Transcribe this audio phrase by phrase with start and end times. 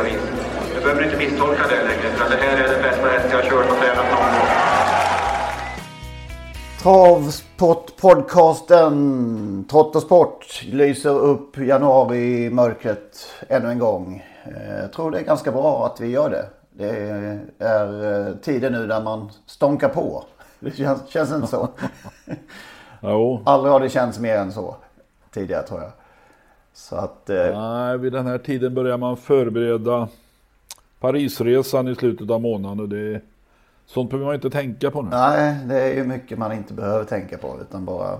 [0.00, 0.20] olika vis.
[0.74, 3.42] Du behöver inte misstolka det längre för det här är den bästa häst jag har
[3.50, 4.48] kört och tränat någon gång.
[6.82, 14.24] Travsport-podcasten Trott och Sport lyser upp januari mörkret ännu en gång.
[14.44, 16.46] Eh, Jag tror det är ganska bra att vi gör det.
[16.70, 16.88] Det
[17.58, 20.24] är eh, tider nu där man stånkar på.
[20.60, 21.68] Det känns, känns inte så.
[23.00, 23.42] Jo.
[23.46, 24.76] Aldrig har det känts mer än så
[25.34, 25.90] tidigare tror jag.
[26.74, 27.30] Så att...
[27.30, 30.08] eh, Nej, vid den här tiden börjar man förbereda
[31.00, 32.80] Parisresan i slutet av månaden.
[32.80, 33.20] Och det,
[33.86, 35.08] sånt behöver man inte tänka på nu.
[35.10, 38.12] Nej, det är ju mycket man inte behöver tänka på utan bara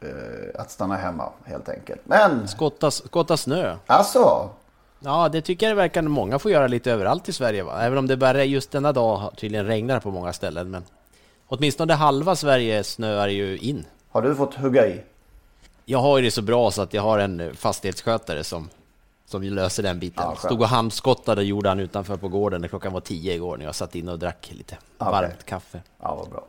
[0.00, 2.00] eh, att stanna hemma helt enkelt.
[2.04, 3.76] Men Skotta, skotta snö.
[3.86, 4.50] alltså,
[5.02, 7.62] Ja, det tycker jag det verkar många får göra lite överallt i Sverige.
[7.62, 7.80] Va?
[7.80, 10.70] Även om det bara just denna dag tydligen regnar på många ställen.
[10.70, 10.82] Men
[11.46, 13.84] åtminstone halva Sverige snöar ju in.
[14.10, 15.00] har du fått hugga i?
[15.90, 18.68] Jag har ju det så bra så att jag har en eh, fastighetsskötare som,
[19.26, 20.24] som löser den biten.
[20.26, 20.36] Ja.
[20.36, 23.74] Stod och handskottade gjorde han utanför på gården när klockan var tio igår när jag
[23.74, 25.12] satt inne och drack lite Okej.
[25.12, 25.80] varmt kaffe.
[26.00, 26.44] Ja, vad bra.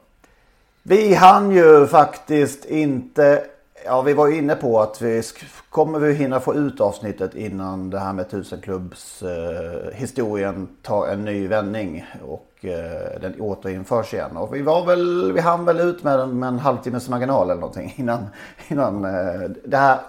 [0.84, 3.44] Vi hann ju faktiskt inte...
[3.86, 5.24] Ja, vi var ju inne på att vi
[5.70, 11.26] kommer vi hinna få ut avsnittet innan det här med tusenklubbs eh, historien tar en
[11.26, 14.38] ny vändning och eh, den återinförs igen.
[14.38, 17.62] Och vi var väl, vi hann väl ut med en, med en halvtimmes marginal eller
[17.62, 18.28] någonting innan,
[18.68, 20.00] innan eh, det här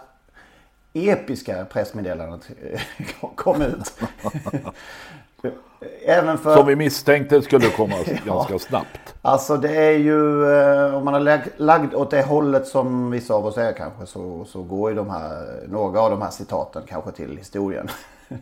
[0.93, 2.81] episka pressmeddelandet eh,
[3.35, 3.93] kom ut.
[6.05, 6.57] Även för...
[6.57, 7.95] Som vi misstänkte skulle komma
[8.27, 9.15] ganska snabbt.
[9.23, 13.35] Alltså det är ju, eh, om man har lag- lagd åt det hållet som vissa
[13.35, 16.83] av oss är kanske så, så går ju de här, några av de här citaten
[16.89, 17.89] kanske till historien.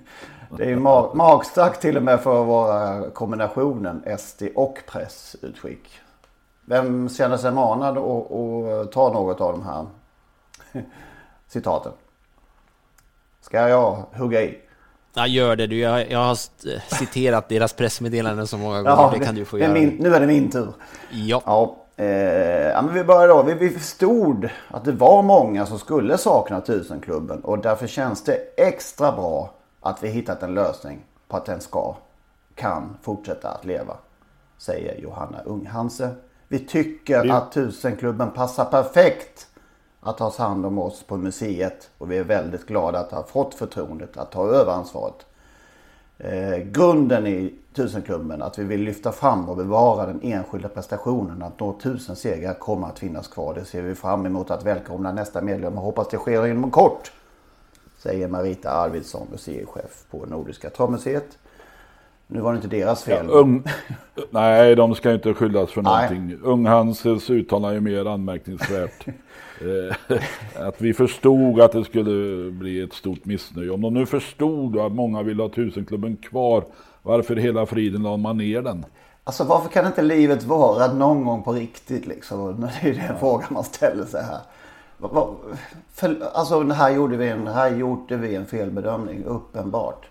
[0.57, 6.01] Det är ju ma- magstarkt till och med för att vara kombinationen SD och pressutskick.
[6.65, 9.87] Vem känner sig manad att ta något av de här
[11.49, 11.93] citaten?
[13.41, 14.59] Ska jag hugga i?
[15.15, 15.79] Ja, gör det du.
[15.79, 16.39] Jag, jag har
[16.97, 19.19] citerat deras pressmeddelanden så många gånger.
[19.19, 19.73] det kan du få göra.
[19.73, 20.69] min, nu är det min tur.
[21.11, 21.43] Ja.
[21.47, 22.07] Ja, eh,
[22.69, 23.43] ja men vi börjar då.
[23.43, 28.37] Vi, vi förstod att det var många som skulle sakna tusenklubben och därför känns det
[28.57, 31.95] extra bra att vi hittat en lösning på att den ska,
[32.55, 33.97] kan fortsätta att leva.
[34.59, 36.11] Säger Johanna Unghanse.
[36.49, 39.47] Vi tycker Det- att tusenklubben passar perfekt
[40.01, 43.55] att ta hand om oss på museet och vi är väldigt glada att ha fått
[43.55, 45.27] förtroendet att ta över ansvaret.
[46.19, 51.43] Eh, grunden i tusenklubben att vi vill lyfta fram och bevara den enskilda prestationen.
[51.43, 53.55] Att nå tusen segrar kommer att finnas kvar.
[53.55, 57.13] Det ser vi fram emot att välkomna nästa medlem och hoppas det sker inom kort.
[57.99, 61.39] Säger Marita Arvidsson, museichef på Nordiska travmuseet.
[62.27, 63.27] Nu var det inte deras fel.
[63.31, 63.63] Ung,
[64.31, 66.39] nej, de ska inte skyllas för någonting.
[66.43, 69.07] Unghanses uttalande är mer anmärkningsvärt.
[69.61, 70.17] Eh,
[70.67, 73.71] att vi förstod att det skulle bli ett stort missnöje.
[73.71, 76.65] Om de nu förstod att många vill ha tusenklubben kvar,
[77.03, 78.85] varför hela friden la man ner den?
[79.25, 82.61] Alltså varför kan inte livet vara någon gång på riktigt liksom?
[82.83, 84.41] Det är den frågan man ställer sig här.
[86.33, 90.07] Alltså här gjorde vi en, här gjorde vi en felbedömning, uppenbart.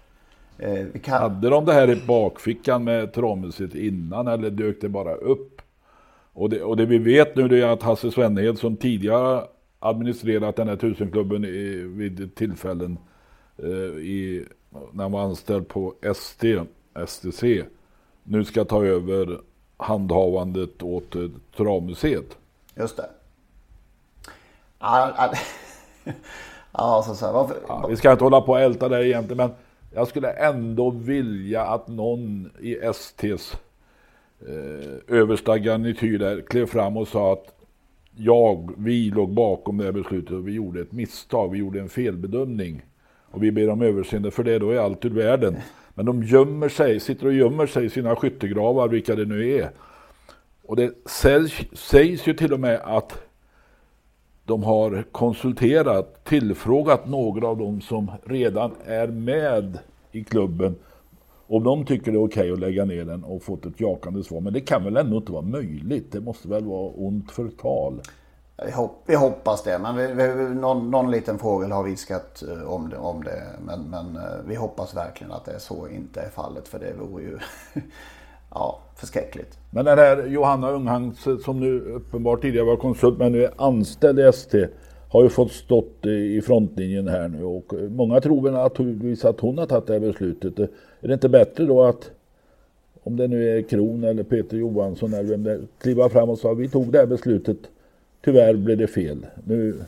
[0.57, 5.13] Eh, kan, Hade de det här i bakfickan med travmuseet innan eller dök det bara
[5.13, 5.58] upp?
[6.39, 9.43] Och det, och det vi vet nu det är att Hasse Svenhed som tidigare
[9.79, 12.97] administrerat den här tusenklubben i, vid tillfällen
[13.57, 14.45] eh, i,
[14.91, 16.59] när han var anställd på ST,
[17.07, 17.63] STC
[18.23, 19.39] nu ska ta över
[19.77, 21.21] handhavandet åt eh,
[21.57, 22.37] travmuseet.
[22.75, 23.09] Just det.
[24.79, 25.33] Ja, ja,
[26.71, 29.51] ja så, så varför, Ja, vi ska inte hålla på och älta det egentligen men
[29.93, 33.57] jag skulle ändå vilja att någon i STs
[34.47, 37.55] eh, översta garnityr där klev fram och sa att
[38.15, 41.89] jag, vi låg bakom det här beslutet och vi gjorde ett misstag, vi gjorde en
[41.89, 42.81] felbedömning.
[43.31, 45.55] Och vi ber om överseende för det då är allt ur världen.
[45.93, 49.69] Men de gömmer sig, sitter och gömmer sig i sina skyttegravar, vilka det nu är.
[50.65, 53.21] Och det sägs, sägs ju till och med att
[54.45, 59.79] de har konsulterat, tillfrågat några av dem som redan är med
[60.11, 60.75] i klubben
[61.49, 64.23] om de tycker det är okej okay att lägga ner den och fått ett jakande
[64.23, 64.41] svar.
[64.41, 66.11] Men det kan väl ändå inte vara möjligt?
[66.11, 68.01] Det måste väl vara ont förtal?
[68.65, 72.73] Vi, hopp, vi hoppas det, men vi, vi, någon, någon liten fågel har viskat eh,
[72.73, 72.97] om det.
[72.97, 76.67] Om det men, men eh, vi hoppas verkligen att det är så inte är fallet
[76.67, 77.37] för det vore ju
[78.49, 79.57] ja, förskräckligt.
[79.71, 84.19] Men den här Johanna Unghans som nu uppenbart tidigare var konsult men nu är anställd
[84.19, 84.67] i ST
[85.09, 89.57] har ju fått stått i frontlinjen här nu och många tror väl naturligtvis att hon
[89.57, 90.69] har tagit det här beslutet.
[91.01, 92.11] Är det inte bättre då att
[93.03, 96.39] om det nu är Kron eller Peter Johansson eller vem det är, kliva fram och
[96.39, 97.57] säga vi tog det här beslutet.
[98.21, 99.25] Tyvärr blev det fel.
[99.43, 99.83] Nu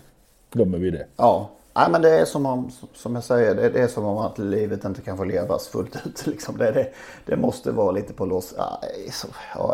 [0.52, 1.06] glömmer vi det.
[1.18, 4.38] Ja, Nej, men det är som om, som jag säger, det är som om att
[4.38, 6.25] livet inte kan få levas fullt ut.
[6.28, 6.58] Liksom.
[6.58, 6.88] Det, det,
[7.25, 8.54] det måste vara lite på lås.
[8.58, 8.81] Ja,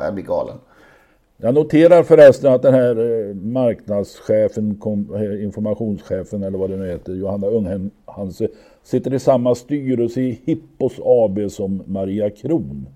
[0.01, 0.57] jag blir galen.
[1.39, 2.95] Jag noterar förresten att den här
[3.30, 4.81] eh, marknadschefen,
[5.16, 8.48] eh, informationschefen eller vad det nu heter, Johanna Unghanse,
[8.84, 12.88] sitter i samma styrelse i Hippos AB som Maria Kron.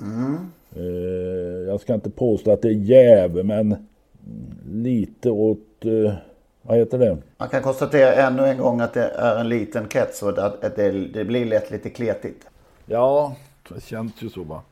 [0.00, 0.36] Mm.
[0.76, 3.76] Eh, jag ska inte påstå att det är jäv, men
[4.72, 5.84] lite åt,
[6.62, 7.18] vad heter det?
[7.36, 10.90] Man kan konstatera ännu en gång att det är en liten krets och att det,
[10.90, 12.46] det blir lätt lite kletigt.
[12.86, 13.36] Ja,
[13.68, 14.62] det känns ju så va.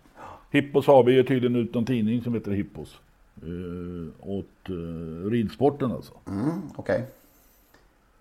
[0.52, 2.99] Hippos AB ger tydligen ut någon tidning som heter Hippos.
[3.43, 6.12] Eh, åt eh, ridsporten alltså.
[6.26, 6.94] Mm, Okej.
[6.94, 7.06] Okay.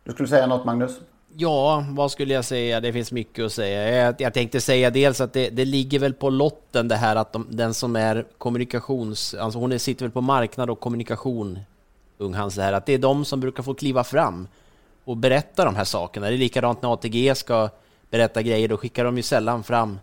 [0.04, 1.00] Du skulle säga något Magnus?
[1.36, 2.80] Ja, vad skulle jag säga?
[2.80, 4.06] Det finns mycket att säga.
[4.06, 7.34] Jag, jag tänkte säga dels att det, det, ligger väl på lotten det här att
[7.34, 9.34] de, den som är kommunikations...
[9.34, 11.60] Alltså hon sitter väl på marknad och kommunikation,
[12.18, 14.48] Unghans, det här att det är de som brukar få kliva fram
[15.04, 16.28] och berätta de här sakerna.
[16.28, 17.70] Det är likadant när ATG ska
[18.10, 20.00] berätta grejer, då skickar de ju sällan fram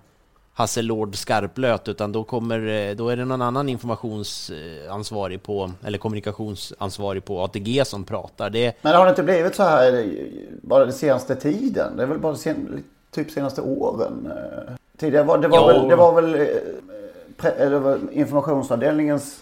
[0.58, 5.98] Hasse Lord skarplöt, utan då, kommer, eh, då är det någon annan informationsansvarig på, eller
[5.98, 8.50] kommunikationsansvarig på ATG som pratar.
[8.50, 8.74] Det...
[8.82, 10.14] Men har det inte blivit så här
[10.62, 11.96] bara den senaste tiden?
[11.96, 14.32] Det är väl bara sen, typ senaste åren?
[14.36, 15.66] Eh, tidigare var det var ja.
[15.66, 19.36] väl, det var väl eh, eller informationsavdelningens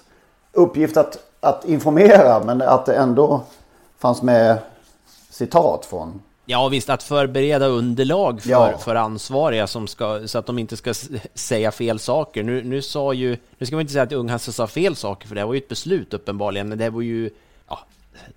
[0.53, 3.41] uppgift att, att informera, men att det ändå
[3.99, 4.59] fanns med
[5.31, 8.79] citat från Ja visst, att förbereda underlag för, ja.
[8.79, 10.95] för ansvariga som ska, så att de inte ska
[11.35, 12.43] säga fel saker.
[12.43, 15.35] Nu, nu sa ju, nu ska man inte säga att Unghasse sa fel saker, för
[15.35, 17.31] det var ju ett beslut uppenbarligen, men det var ju
[17.69, 17.79] ja,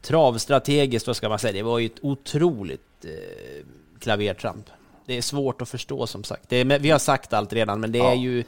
[0.02, 3.66] travstrategiskt, vad ska man säga, det var ju ett otroligt eh,
[4.00, 4.66] klavertramp.
[5.06, 6.54] Det är svårt att förstå som sagt.
[6.54, 8.12] Är, vi har sagt allt redan, men det ja.
[8.12, 8.44] är ju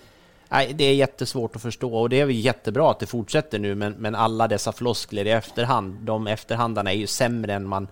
[0.54, 3.94] Nej, det är jättesvårt att förstå och det är jättebra att det fortsätter nu, men,
[3.94, 7.88] men alla dessa floskler i efterhand, de efterhandarna är ju sämre än man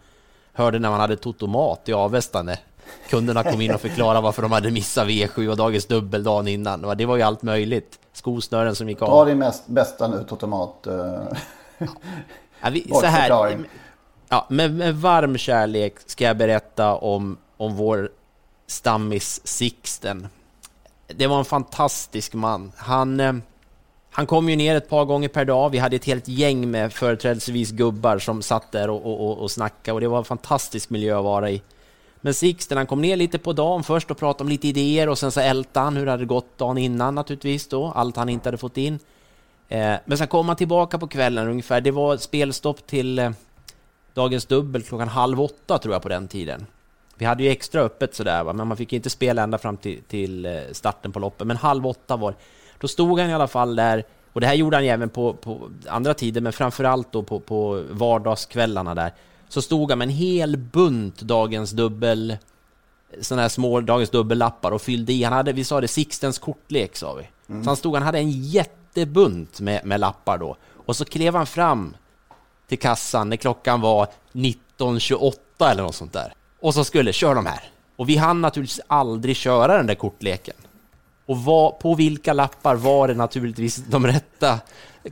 [0.59, 2.57] hörde när man hade totomat i Avesta när
[3.09, 6.97] kunderna kom in och förklarade varför de hade missat V7 och dagens dubbel dagen innan.
[6.97, 7.99] Det var ju allt möjligt.
[8.13, 9.07] Skosnören som gick av.
[9.07, 10.87] Ta din mest, bästa nu totomat.
[10.87, 11.23] Uh,
[12.61, 13.57] ja, vi, så här,
[14.29, 18.09] ja, med, med varm kärlek ska jag berätta om, om vår
[18.67, 20.27] stammis Sixten.
[21.07, 22.71] Det var en fantastisk man.
[22.77, 23.33] Han eh,
[24.19, 25.69] han kom ju ner ett par gånger per dag.
[25.69, 29.93] Vi hade ett helt gäng med företrädesvis gubbar som satt där och, och, och snackade
[29.93, 31.61] och det var en fantastisk miljö att vara i.
[32.21, 35.17] Men Sixten, han kom ner lite på dagen först och pratade om lite idéer och
[35.17, 38.47] sen så ältade han hur det hade gått dagen innan naturligtvis då, allt han inte
[38.47, 38.99] hade fått in.
[39.67, 41.81] Eh, men sen kom han tillbaka på kvällen ungefär.
[41.81, 43.31] Det var spelstopp till eh,
[44.13, 46.65] dagens dubbel klockan halv åtta tror jag på den tiden.
[47.15, 48.53] Vi hade ju extra öppet sådär, va?
[48.53, 51.47] men man fick inte spela ända fram till, till eh, starten på loppet.
[51.47, 52.35] Men halv åtta var
[52.79, 55.33] då stod han i alla fall där, och det här gjorde han ju även på,
[55.33, 59.13] på andra tider, men framförallt då på, på vardagskvällarna där.
[59.49, 62.37] Så stod han med en hel bunt Dagens Dubbel,
[63.21, 65.23] sådana här små Dagens Dubbellappar och fyllde i.
[65.23, 67.29] Han hade, vi sa det, Sixtens kortlek sa vi.
[67.49, 67.63] Mm.
[67.63, 70.55] Så han stod, han hade en jättebunt med, med lappar då.
[70.85, 71.95] Och så klev han fram
[72.67, 76.33] till kassan när klockan var 19.28 eller något sånt där.
[76.61, 77.63] Och så skulle, kör de här.
[77.95, 80.55] Och vi hann naturligtvis aldrig köra den där kortleken.
[81.29, 84.59] Och vad, på vilka lappar var det naturligtvis de rätta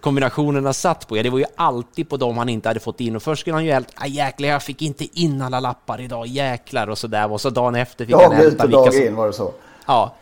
[0.01, 1.17] kombinationerna satt på?
[1.17, 3.15] Ja, det var ju alltid på dem han inte hade fått in.
[3.15, 6.27] Och först skulle han ju helt, ah, jäklar, jag fick inte in alla lappar idag,
[6.27, 7.31] jäklar och sådär.
[7.31, 9.53] Och så dagen efter fick dag han hämta vilka dag in var det så.
[9.87, 10.15] Ja,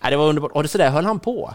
[0.00, 0.52] ja det var underbart.
[0.52, 1.52] Och så där höll han på.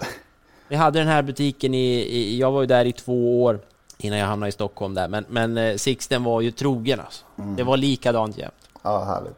[0.68, 3.60] Vi hade den här butiken i, i, jag var ju där i två år
[3.98, 5.08] innan jag hamnade i Stockholm där.
[5.08, 7.26] Men, men eh, Sixten var ju trogen alltså.
[7.40, 7.56] Mm.
[7.56, 8.54] Det var likadant jämt.
[8.84, 9.38] Ja, härligt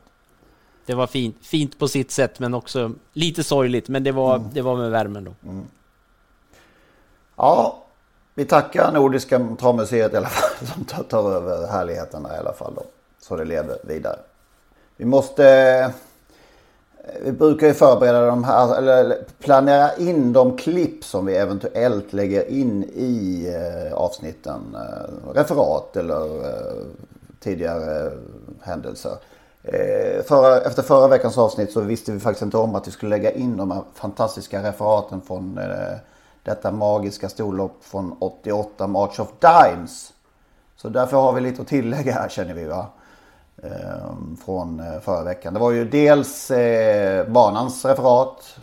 [0.86, 3.90] det var fint, fint på sitt sätt men också lite sorgligt.
[3.90, 4.48] Men det var, mm.
[4.54, 5.50] det var med värmen då.
[5.50, 5.66] Mm.
[7.36, 7.84] Ja,
[8.36, 12.84] vi tackar Nordiska travmuseet i alla fall som tar, över härligheterna i alla fall då.
[13.22, 14.20] Så det lever vidare.
[14.98, 15.94] Vi måste
[17.22, 22.50] Vi brukar ju förbereda de här, eller planera in de klipp som vi eventuellt lägger
[22.50, 24.76] in i eh, avsnitten.
[24.76, 26.86] Eh, referat eller eh,
[27.40, 28.12] tidigare
[28.62, 29.18] händelser.
[30.28, 33.32] Förra, efter förra veckans avsnitt så visste vi faktiskt inte om att vi skulle lägga
[33.32, 35.60] in de här fantastiska referaten från
[36.44, 40.14] detta magiska storlopp från 88 March of Dimes.
[40.76, 42.88] Så därför har vi lite att tillägga här känner vi va.
[43.64, 45.54] Ehm, från eh, förra veckan.
[45.54, 48.58] Det var ju dels eh, banans referat.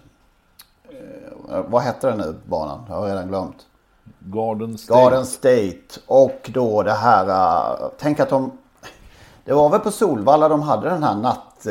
[1.50, 2.84] Eh, vad hette den nu banan?
[2.88, 3.66] Jag har redan glömt.
[4.18, 5.00] Garden State.
[5.00, 6.00] Garden State.
[6.06, 7.90] Och då det här.
[7.98, 8.58] Tänk att de.
[9.44, 11.66] Det var väl på Solvalla de hade den här natt,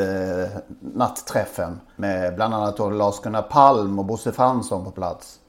[0.79, 1.79] nattträffen.
[1.95, 5.39] Med bland annat Lars-Gunnar Palm och Bosse Fransson på plats.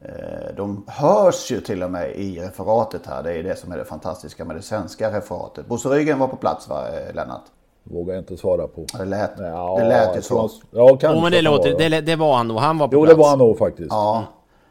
[0.00, 3.22] Eh, de hörs ju till och med i referatet här.
[3.22, 5.66] Det är det som är det fantastiska med det svenska referatet.
[5.66, 7.44] Bosse Ryggen var på plats va, eh, Lennart?
[7.82, 8.86] Vågar jag inte svara på.
[8.98, 10.50] Det lät, ja, det lät ju så.
[10.70, 11.08] Ja, kanske.
[11.08, 12.58] Oh, men det, låter, det, det, var han nog.
[12.58, 13.10] Han var på jo, plats.
[13.10, 13.88] Jo, det var han nog faktiskt.
[13.90, 14.24] Ja.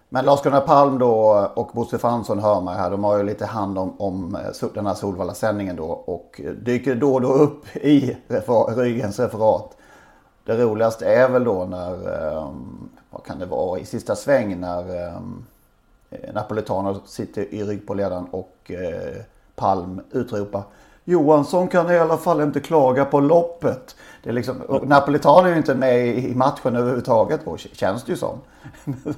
[0.09, 1.11] Men Lars-Gunnar Palm då
[1.55, 2.91] och Bosse Fransson hör man här.
[2.91, 5.85] De har ju lite hand om, om eh, den här Solvalla-sändningen då.
[5.85, 9.77] Och eh, dyker då och då upp i refer Ryggens referat.
[10.45, 12.49] Det roligaste är väl då när eh,
[13.09, 15.13] vad kan det vara, i sista sväng när
[16.33, 18.71] Napolitano sitter i rygg på ledaren och
[19.55, 20.63] Palm utropar
[21.09, 23.95] Johansson kan i alla fall inte klaga på loppet.
[24.23, 28.17] Det är liksom, Napolitano är ju inte med i matchen överhuvudtaget då, känns det ju
[28.17, 28.39] som.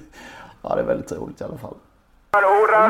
[0.61, 1.77] ja, det är väldigt roligt i alla fall.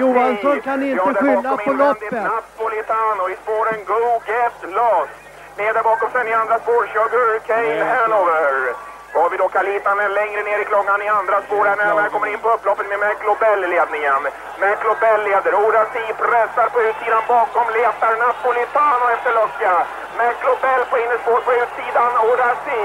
[0.01, 2.11] Johansson kan inte skylla på loppet.
[2.11, 5.17] Napolitano i spåren Go Get Lost.
[5.57, 7.09] Nere bakom sen i andra spår kör
[7.83, 8.88] Hanover.
[9.13, 12.39] Har vi då Kalitanen längre ner i klungan i andra spår här närmare kommer in
[12.39, 14.21] på upploppet med McLobell i ledningen.
[14.61, 19.73] McLobell leder, Orasi pressar på utsidan bakom, letar Napolitano efter lucka.
[20.19, 22.83] McLobell på innerspår på utsidan, Orasi.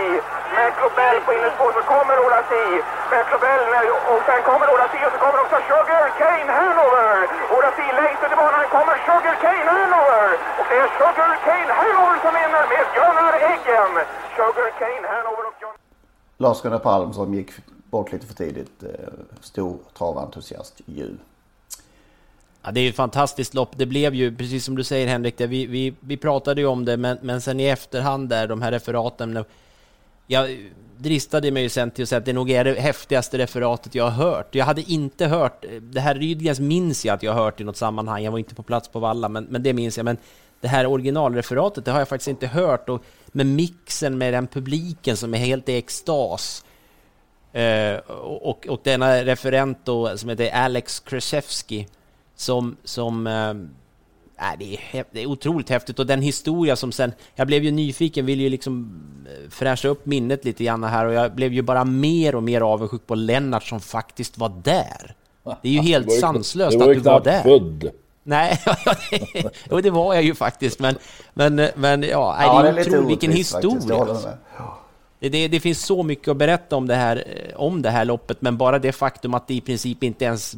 [0.56, 2.66] McLobell på innerspår, så kommer Orasi.
[3.12, 3.62] McLobell
[4.12, 7.16] och sen kommer Orasi och så kommer också Sugar Cane Hanover.
[7.54, 10.28] Orasi längst ut i banan kommer Sugar Cane Hanover.
[10.58, 13.90] Och det är Sugar Cane Hanover som vinner med Gunnar Eggen.
[14.36, 15.43] Sugar Cane Hanover.
[16.38, 17.50] Lars-Gunnar Palm som gick
[17.90, 18.82] bort lite för tidigt.
[18.82, 18.88] Eh,
[19.40, 21.16] stor traventusiast ju.
[22.62, 23.70] Ja, det är ju ett fantastiskt lopp.
[23.76, 26.84] Det blev ju, precis som du säger Henrik, det, vi, vi, vi pratade ju om
[26.84, 29.44] det, men, men sen i efterhand där, de här referaten.
[30.26, 33.94] Jag dristade mig ju sen till att säga att det nog är det häftigaste referatet
[33.94, 34.54] jag har hört.
[34.54, 37.76] Jag hade inte hört, det här Rydgrens minns jag att jag har hört i något
[37.76, 40.04] sammanhang, jag var inte på plats på Valla, men, men det minns jag.
[40.04, 40.16] Men
[40.64, 42.88] det här originalreferatet, det har jag faktiskt inte hört.
[42.88, 46.64] Och med mixen med den publiken som är helt i extas.
[47.52, 51.86] Eh, och, och denna referent då, som heter Alex Kraszewski,
[52.36, 53.54] som, som eh,
[54.58, 58.26] det, är, det är otroligt häftigt och den historia som sen, jag blev ju nyfiken,
[58.26, 61.84] ville ju liksom eh, fräscha upp minnet lite grann här och jag blev ju bara
[61.84, 65.14] mer och mer avundsjuk på Lennart som faktiskt var där.
[65.62, 67.42] Det är ju helt sanslöst att du var där.
[67.42, 67.90] Född.
[68.26, 68.60] Nej,
[69.70, 70.96] jo, det var jag ju faktiskt, men,
[71.34, 74.06] men, men ja, ja det är, det är otroligt vilken historia.
[75.18, 77.24] Det, det, det, finns så mycket att berätta om det, här,
[77.56, 80.56] om det här loppet, men bara det faktum att det i princip inte ens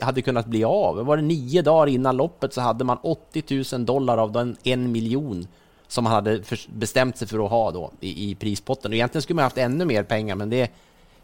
[0.00, 0.96] hade kunnat bli av.
[0.96, 4.92] Var det nio dagar innan loppet så hade man 80 000 dollar av den en
[4.92, 5.46] miljon
[5.88, 8.90] som man hade bestämt sig för att ha då i, i prispotten.
[8.90, 10.70] Och egentligen skulle man haft ännu mer pengar, men det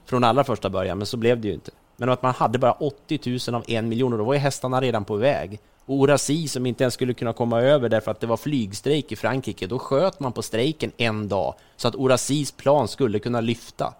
[0.04, 1.70] från allra första början, men så blev det ju inte.
[1.97, 4.80] Men att man hade bara 80 000 av en miljon och då var ju hästarna
[4.80, 5.61] redan på väg.
[5.90, 9.66] Orasi som inte ens skulle kunna komma över därför att det var flygstrejk i Frankrike,
[9.66, 13.94] då sköt man på strejken en dag så att Orasis plan skulle kunna lyfta.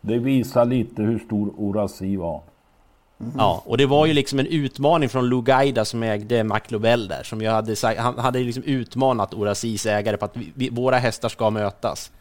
[0.00, 2.42] Det visar lite hur stor Orasi var.
[3.20, 3.32] Mm.
[3.38, 7.42] Ja, och det var ju liksom en utmaning från Lugaida som ägde McLobel där, som
[7.42, 11.28] jag hade sagt, han hade liksom utmanat Orasis ägare på att vi, vi, våra hästar
[11.28, 12.12] ska mötas.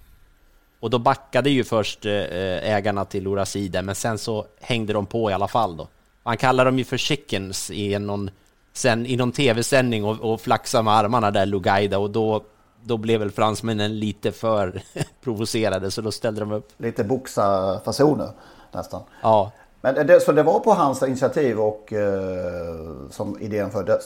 [0.80, 5.06] Och då backade ju först eh, ägarna till Orasi där, men sen så hängde de
[5.06, 5.88] på i alla fall då.
[6.24, 8.30] Han kallar dem ju för chickens i någon
[8.78, 12.44] sen i någon tv-sändning och, och flaxa med armarna där, Lugaida, och då,
[12.84, 14.82] då blev väl fransmännen lite för
[15.24, 16.70] provocerade, så då ställde de upp.
[16.78, 18.30] Lite boxarfasoner
[18.72, 19.02] nästan.
[19.22, 19.52] Ja.
[19.82, 24.04] Men det, så det var på hans initiativ och eh, som idén föddes?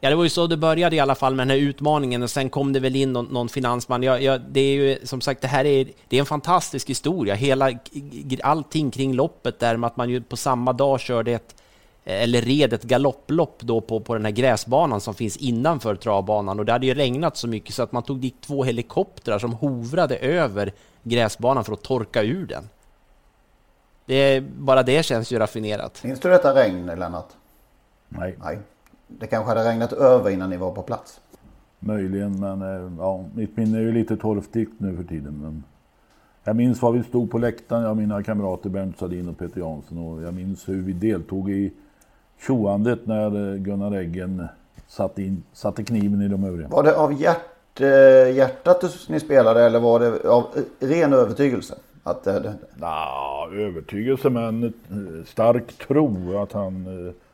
[0.00, 2.30] Ja, det var ju så det började i alla fall med den här utmaningen och
[2.30, 4.02] sen kom det väl in någon, någon finansman.
[4.02, 7.34] Ja, ja, det är ju som sagt, det här är, det är en fantastisk historia.
[7.34, 7.70] Hela,
[8.42, 11.54] allting kring loppet där med att man ju på samma dag körde ett
[12.10, 16.64] eller red ett galopplopp då på, på den här gräsbanan som finns innanför travbanan och
[16.64, 20.16] det hade ju regnat så mycket så att man tog dit två helikoptrar som hovrade
[20.16, 20.72] över
[21.02, 22.68] gräsbanan för att torka ur den.
[24.06, 26.04] Det, bara det känns ju raffinerat.
[26.04, 27.28] Minns du detta regn, Lennart?
[28.08, 28.36] Nej.
[28.44, 28.58] Nej.
[29.08, 31.20] Det kanske hade regnat över innan ni var på plats?
[31.78, 35.38] Möjligen, men eh, ja, mitt minne är ju lite torftigt nu för tiden.
[35.42, 35.64] Men
[36.44, 39.60] Jag minns var vi stod på läktaren, jag och mina kamrater Bernt Sadin och Peter
[39.60, 39.98] Jansson.
[39.98, 41.72] Och jag minns hur vi deltog i
[42.38, 44.48] tjoandet när eh, Gunnar Eggen
[44.88, 46.68] satte, in, satte kniven i de övriga.
[46.68, 50.44] Var det av hjärt, eh, hjärtat ni spelade eller var det av
[50.80, 51.74] ren övertygelse?
[52.02, 52.54] Att det.
[52.76, 54.72] Nah, övertygelse men
[55.26, 56.86] stark tro att han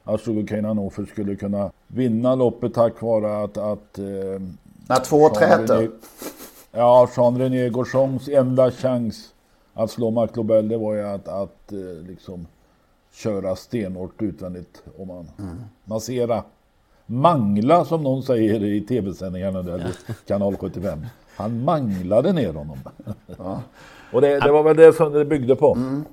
[0.04, 3.56] att Sugarcane Hannover skulle kunna vinna loppet tack vare att...
[3.56, 3.98] att
[4.88, 5.90] När två träter.
[6.72, 9.34] Ja, Jean-René Gauchons enda chans
[9.74, 11.72] att slå McLobel det var ju att, att
[12.08, 12.46] liksom
[13.14, 15.56] köra stenhårt utvändigt om man mm.
[15.84, 16.42] massera.
[17.06, 19.92] Mangla som någon säger i tv-sändningarna där,
[20.26, 21.06] kanal 75.
[21.36, 22.78] Han manglade ner honom.
[23.38, 23.60] Ja.
[24.12, 25.74] Och det, det, var väl det som det byggde på.
[25.74, 26.04] Mm.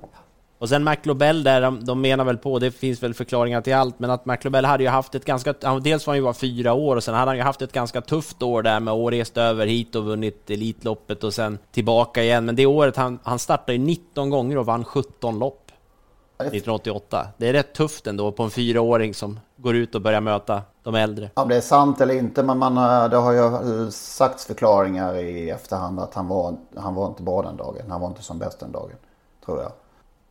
[0.62, 3.98] Och sen McLobel där, de, de, menar väl på, det finns väl förklaringar till allt,
[3.98, 6.96] men att McLobel hade ju haft ett ganska, dels var han ju bara fyra år
[6.96, 9.66] och sen hade han ju haft ett ganska tufft år där med att rest över
[9.66, 12.44] hit och vunnit Elitloppet och sen tillbaka igen.
[12.44, 15.61] Men det året han, han startade ju 19 gånger och vann 17 lopp.
[16.46, 17.26] 1988.
[17.36, 20.94] Det är rätt tufft ändå på en fyraåring som går ut och börjar möta de
[20.94, 21.30] äldre.
[21.34, 22.74] Om det är sant eller inte, men man,
[23.10, 27.56] det har ju sagts förklaringar i efterhand att han var, han var inte bra den
[27.56, 27.90] dagen.
[27.90, 28.96] Han var inte som bäst den dagen,
[29.44, 29.72] tror jag.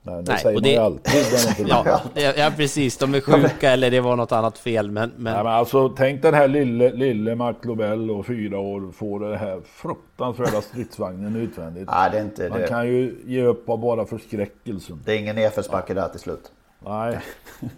[0.03, 1.67] Nej, det Nej, säger man ju alltid.
[1.67, 2.98] ja, ja, precis.
[2.98, 4.91] De är sjuka eller det var något annat fel.
[4.91, 5.34] Men, men...
[5.34, 9.38] Nej, men alltså, tänk den här lille, lille Mark Lobel och fyra år får det
[9.38, 11.89] här fruktansvärda stridsvagnen utvändigt.
[11.91, 12.67] Nej, det är inte Man det.
[12.67, 15.01] kan ju ge upp av bara förskräckelsen.
[15.05, 16.51] Det är ingen nedförsbacke där till slut.
[16.79, 17.20] Nej.
[17.60, 17.70] Nej,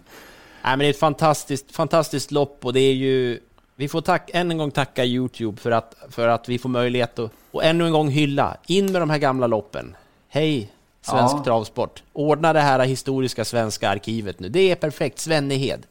[0.62, 3.40] men det är ett fantastiskt, fantastiskt lopp och det är ju...
[3.76, 7.18] Vi får tack, än en gång tacka Youtube för att, för att vi får möjlighet
[7.18, 8.56] att och ännu en gång hylla.
[8.66, 9.96] In med de här gamla loppen.
[10.28, 10.73] Hej
[11.04, 11.44] Svensk ja.
[11.44, 12.02] travsport.
[12.12, 14.48] Ordna det här historiska svenska arkivet nu.
[14.48, 15.18] Det är perfekt.
[15.18, 15.86] Svennehed.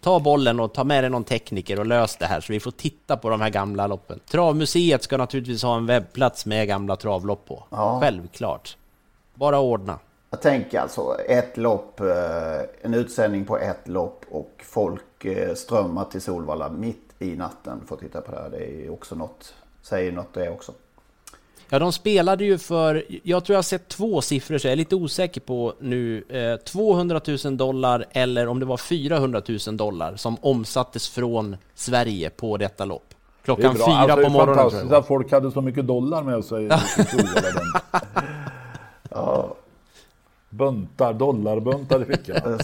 [0.00, 2.70] Ta bollen och ta med dig någon tekniker och lös det här så vi får
[2.70, 4.20] titta på de här gamla loppen.
[4.30, 7.64] Travmuseet ska naturligtvis ha en webbplats med gamla travlopp på.
[7.70, 7.98] Ja.
[8.00, 8.76] Självklart.
[9.34, 9.98] Bara ordna.
[10.30, 12.06] Jag tänker alltså ett lopp, eh,
[12.82, 17.94] en utsändning på ett lopp och folk eh, strömmar till Solvalla mitt i natten för
[17.94, 18.50] att titta på det här.
[18.50, 20.72] Det är också något, säger något det också.
[21.68, 24.76] Ja, de spelade ju för, jag tror jag har sett två siffror, så jag är
[24.76, 30.16] lite osäker på nu, eh, 200 000 dollar eller om det var 400 000 dollar
[30.16, 33.14] som omsattes från Sverige på detta lopp.
[33.44, 34.46] Klockan fyra alltså, på morgonen.
[34.46, 36.64] Det är fantastiskt att folk hade så mycket dollar med sig.
[39.10, 39.54] ja.
[40.50, 42.58] Buntar, dollarbuntar i fickan.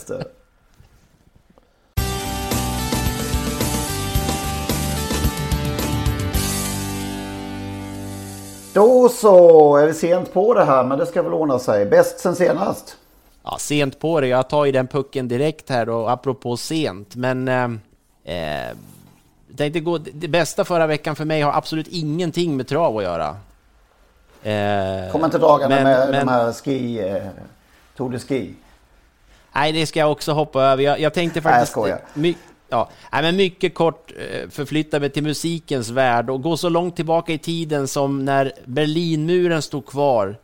[8.72, 11.86] Då så är vi sent på det här men det ska väl ordna sig.
[11.86, 12.96] Bäst sen senast.
[13.42, 14.26] Ja, sent på det.
[14.26, 17.14] Jag tar ju den pucken direkt här och apropå sent.
[17.14, 18.76] Men eh, eh
[19.56, 23.36] tänkte gå, det bästa förra veckan för mig har absolut ingenting med trav att göra.
[24.42, 27.22] Eh, Kom inte dragande men, med men, de här ski, eh,
[27.96, 28.54] Tour de Ski.
[29.52, 30.82] Nej, det ska jag också hoppa över.
[30.82, 31.76] Jag, jag tänkte faktiskt...
[31.76, 32.40] Nej, jag skojar.
[32.70, 37.32] Ja, men mycket kort eh, förflytta mig till musikens värld och gå så långt tillbaka
[37.32, 40.36] i tiden som när Berlinmuren stod kvar.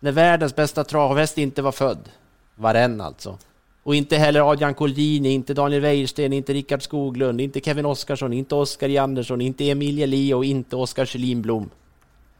[0.00, 2.08] När världens bästa travhäst inte var född.
[2.54, 3.38] Varen alltså.
[3.82, 8.54] Och inte heller Adrian Koldini, inte Daniel Wäjersten, inte Rickard Skoglund, inte Kevin Oskarsson, inte
[8.54, 11.70] Oskar Jandersson, inte Emilia Lee och inte Oskar Kjellinblom.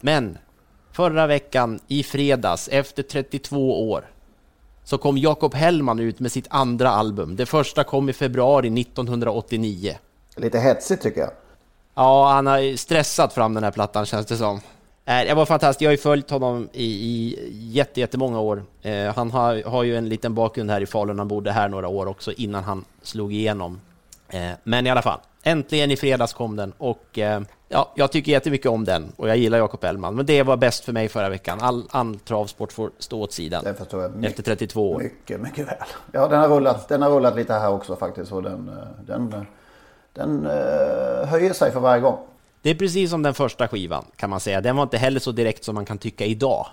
[0.01, 0.39] Men
[0.93, 4.05] förra veckan i fredags, efter 32 år,
[4.85, 7.37] så kom Jakob Hellman ut med sitt andra album.
[7.37, 9.97] Det första kom i februari 1989.
[10.37, 11.31] Lite hetsigt tycker jag.
[11.95, 14.61] Ja, han har stressat fram den här plattan känns det som.
[15.05, 15.81] Eh, det var fantastiskt.
[15.81, 18.65] Jag har ju följt honom i, i jätte, jättemånga år.
[18.83, 21.19] Eh, han har, har ju en liten bakgrund här i Falun.
[21.19, 23.81] Han bodde här några år också innan han slog igenom.
[24.29, 27.41] Eh, men i alla fall, äntligen i fredags kom den och eh,
[27.73, 30.15] ja, jag tycker jättemycket om den och jag gillar Jakob Elman.
[30.15, 31.59] Men det var bäst för mig förra veckan.
[31.61, 33.75] All, all travsport får stå åt sidan.
[33.79, 34.25] Förstår jag.
[34.25, 34.99] Efter 32 år.
[34.99, 35.77] Mycket, mycket väl.
[36.13, 38.33] Ja, den har rullat, den har rullat lite här också faktiskt.
[38.33, 39.47] Och den, eh, den, den,
[40.13, 42.19] den uh, höjer sig för varje gång.
[42.63, 44.61] Det är precis som den första skivan kan man säga.
[44.61, 46.67] Den var inte heller så direkt som man kan tycka idag.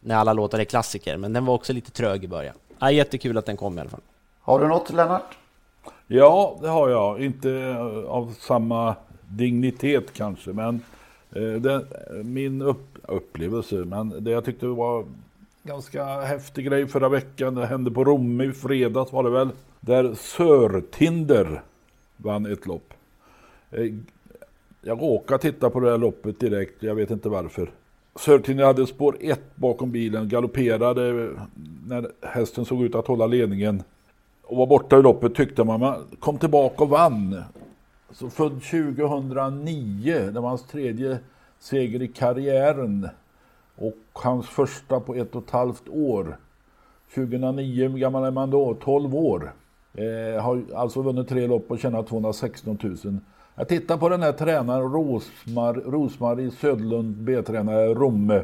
[0.00, 1.16] När alla låtar är klassiker.
[1.16, 2.54] Men den var också lite trög i början.
[2.78, 4.00] Ja, jättekul att den kom i alla fall.
[4.40, 5.38] Har du något Lennart?
[6.06, 7.24] Ja, det har jag.
[7.24, 7.76] Inte
[8.08, 8.94] av samma
[9.36, 10.80] dignitet kanske, men
[11.32, 11.86] eh, det,
[12.24, 15.04] min upp, upplevelse, men det jag tyckte var
[15.62, 19.48] ganska häftig grej förra veckan, det hände på Romme i fredags var det väl,
[19.80, 21.62] där Sörtinder
[22.16, 22.94] vann ett lopp.
[23.70, 23.92] Eh,
[24.82, 27.70] jag råkade titta på det här loppet direkt, jag vet inte varför.
[28.16, 31.30] Sörtinder hade spår 1 bakom bilen, galopperade
[31.86, 33.82] när hästen såg ut att hålla ledningen
[34.46, 35.80] och var borta i loppet tyckte man.
[35.80, 37.42] Man kom tillbaka och vann.
[38.14, 41.18] Så född 2009, det var hans tredje
[41.58, 43.08] seger i karriären.
[43.76, 46.36] Och hans första på ett och ett halvt år.
[47.14, 48.74] 2009, hur gammal är man då?
[48.74, 49.52] 12 år.
[49.94, 53.16] Eh, har alltså vunnit tre lopp och tjänat 216 000.
[53.54, 58.42] Jag tittar på den här tränaren Rosmar, Rosmarie Södlund, B-tränare Romme.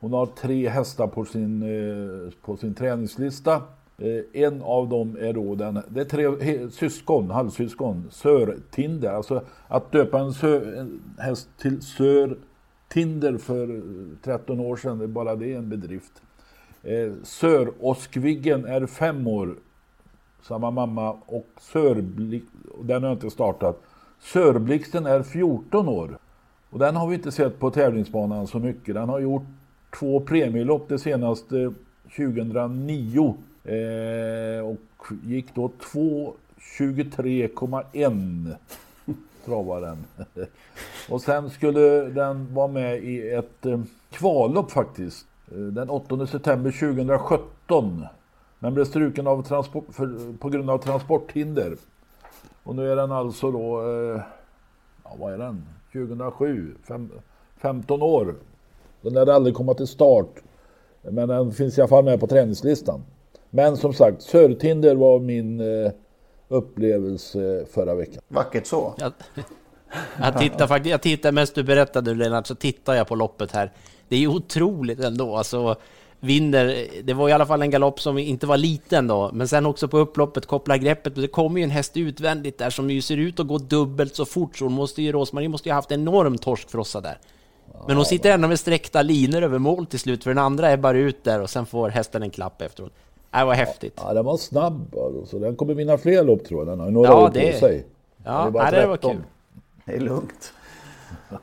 [0.00, 3.62] Hon har tre hästar på sin, eh, på sin träningslista.
[4.02, 9.12] Eh, en av dem är då den, det är tre syskon, halvsyskon, Sörtinder.
[9.12, 13.82] Alltså att döpa en, sö, en häst till Sörtinder för
[14.22, 16.22] 13 år sedan, det är bara det en bedrift.
[16.82, 19.54] Eh, Söråskviggen är fem år,
[20.42, 22.04] samma mamma, och Sör...
[22.82, 23.82] den har inte startat.
[24.20, 26.18] Sörblixten är 14 år.
[26.70, 28.94] Och den har vi inte sett på tävlingsbanan så mycket.
[28.94, 29.46] Den har gjort
[29.98, 31.70] två premielopp det senaste eh,
[32.16, 33.36] 2009.
[33.68, 34.78] Eh, och
[35.24, 38.54] gick då 2.23,1
[39.44, 40.04] travade den.
[41.10, 45.26] och sen skulle den vara med i ett eh, kvallopp faktiskt.
[45.52, 48.06] Eh, den 8 september 2017.
[48.58, 51.76] Men blev struken av transport, för, på grund av transporthinder.
[52.62, 54.20] Och nu är den alltså då, eh,
[55.04, 55.62] ja vad är den?
[55.92, 57.10] 2007, fem,
[57.56, 58.34] 15 år.
[59.00, 60.34] Den lär aldrig komma till start.
[61.02, 63.02] Men den finns i alla fall med på träningslistan.
[63.50, 65.92] Men som sagt, Sörtinder var min eh,
[66.48, 68.22] upplevelse förra veckan.
[68.28, 68.94] Vackert så.
[68.98, 69.12] Jag,
[70.22, 73.72] jag tittar faktiskt, jag tittar mest du berättade Lennart, så tittar jag på loppet här.
[74.08, 75.36] Det är ju otroligt ändå.
[75.36, 75.76] Alltså,
[76.20, 79.66] vinner, det var i alla fall en galopp som inte var liten då, men sen
[79.66, 83.16] också på upploppet, koppla greppet, det kommer ju en häst utvändigt där som ju ser
[83.16, 85.92] ut att gå dubbelt så fort, så hon måste ju, Rosmarie måste ju ha haft
[85.92, 87.18] enorm torskfrossa där.
[87.86, 90.76] Men hon sitter ändå med sträckta linor över mål till slut, för den andra är
[90.76, 92.92] bara ut där och sen får hästen en klapp efteråt.
[93.30, 94.00] Det var häftigt.
[94.04, 94.94] Ja, den var snabb,
[95.26, 96.68] så den kommer vinna fler lopp tror jag.
[96.68, 97.52] Den har några ja, år det...
[97.52, 97.86] på sig.
[98.24, 99.22] Ja, det, bara det var kul.
[99.84, 100.52] Det är lugnt.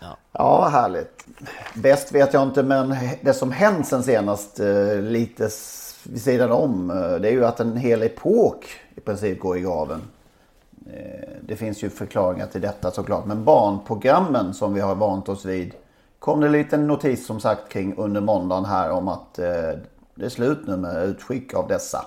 [0.00, 0.16] Ja.
[0.32, 1.26] ja, härligt.
[1.74, 5.48] Bäst vet jag inte, men det som hänt sen senast eh, lite
[6.04, 9.60] vid sidan om, eh, det är ju att en hel epok i princip går i
[9.60, 10.02] graven.
[10.86, 15.44] Eh, det finns ju förklaringar till detta såklart, men barnprogrammen som vi har vant oss
[15.44, 15.72] vid
[16.18, 19.38] kom det en liten notis som sagt kring under måndagen här om att
[20.16, 22.04] det är slut nu med utskick av dessa.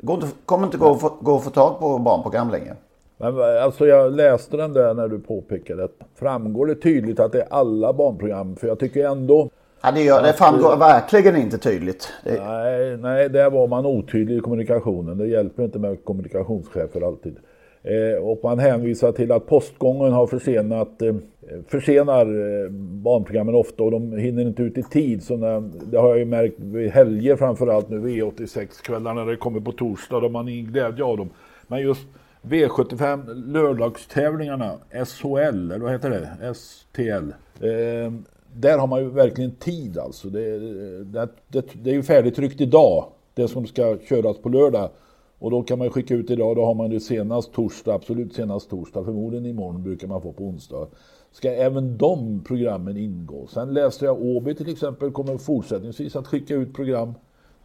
[0.00, 2.76] Det kommer inte gå att, få, gå att få tag på barnprogram längre.
[3.16, 5.88] Men alltså jag läste den där när du påpekade det.
[6.14, 8.56] Framgår det tydligt att det är alla barnprogram?
[8.56, 9.50] För jag tycker ändå...
[9.82, 12.08] Ja, det, gör, det framgår att, verkligen inte tydligt.
[12.24, 12.44] Det...
[12.44, 15.18] Nej, nej, där var man otydlig i kommunikationen.
[15.18, 17.36] Det hjälper inte med kommunikationschefer alltid.
[17.82, 21.14] Eh, och man hänvisar till att postgången har försenat, eh,
[21.50, 25.22] Eh, försenar eh, barnprogrammen ofta och de hinner inte ut i tid.
[25.22, 29.60] Så när, det har jag ju märkt vid helger framförallt nu V86-kvällarna när det kommer
[29.60, 30.20] på torsdag.
[30.20, 31.30] Då man ingen glädje av dem.
[31.66, 32.06] Men just
[32.42, 34.72] V75 lördagstävlingarna,
[35.06, 36.54] SHL, eller vad heter det?
[36.54, 37.30] STL.
[37.64, 38.12] Eh,
[38.54, 40.28] där har man ju verkligen tid alltså.
[40.28, 40.58] Det,
[41.04, 44.90] det, det, det är ju färdigtryckt idag, det som ska köras på lördag.
[45.38, 48.70] Och då kan man skicka ut idag, då har man det senast torsdag, absolut senast
[48.70, 50.86] torsdag, förmodligen imorgon brukar man få på onsdag.
[51.32, 53.46] Ska även de programmen ingå?
[53.46, 57.14] Sen läste jag Åby till exempel kommer fortsättningsvis att skicka ut program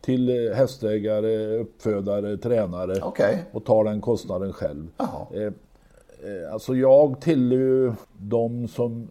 [0.02, 3.38] till eh, hästägare, uppfödare, tränare okay.
[3.52, 4.88] och tar den kostnaden själv.
[5.34, 9.08] Eh, eh, alltså jag tillhör ju de som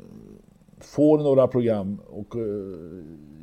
[0.80, 2.34] får några program och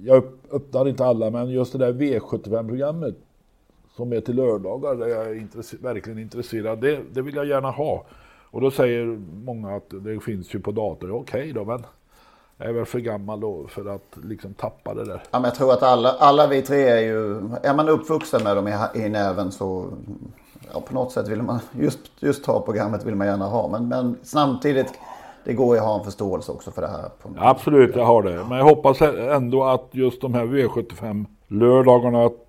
[0.03, 3.15] jag öppnar inte alla men just det där V75-programmet
[3.95, 6.81] som är till lördagar där jag är intresse verkligen intresserad.
[6.81, 8.05] Det, det, vill jag gärna ha.
[8.51, 11.11] Och då säger många att det finns ju på dator.
[11.11, 11.85] Okej okay då, men
[12.57, 15.23] jag är väl för gammal då för att liksom tappa det där.
[15.31, 18.55] Ja, men jag tror att alla, alla vi tre är ju, är man uppvuxen med
[18.55, 19.85] dem i, i näven så
[20.73, 23.67] ja, på något sätt vill man, just, just ta programmet vill man gärna ha.
[23.67, 24.93] Men, men samtidigt,
[25.43, 27.09] det går ju att ha en förståelse också för det här.
[27.37, 28.45] Absolut, jag har det.
[28.49, 32.48] Men jag hoppas ändå att just de här V75 lördagarna man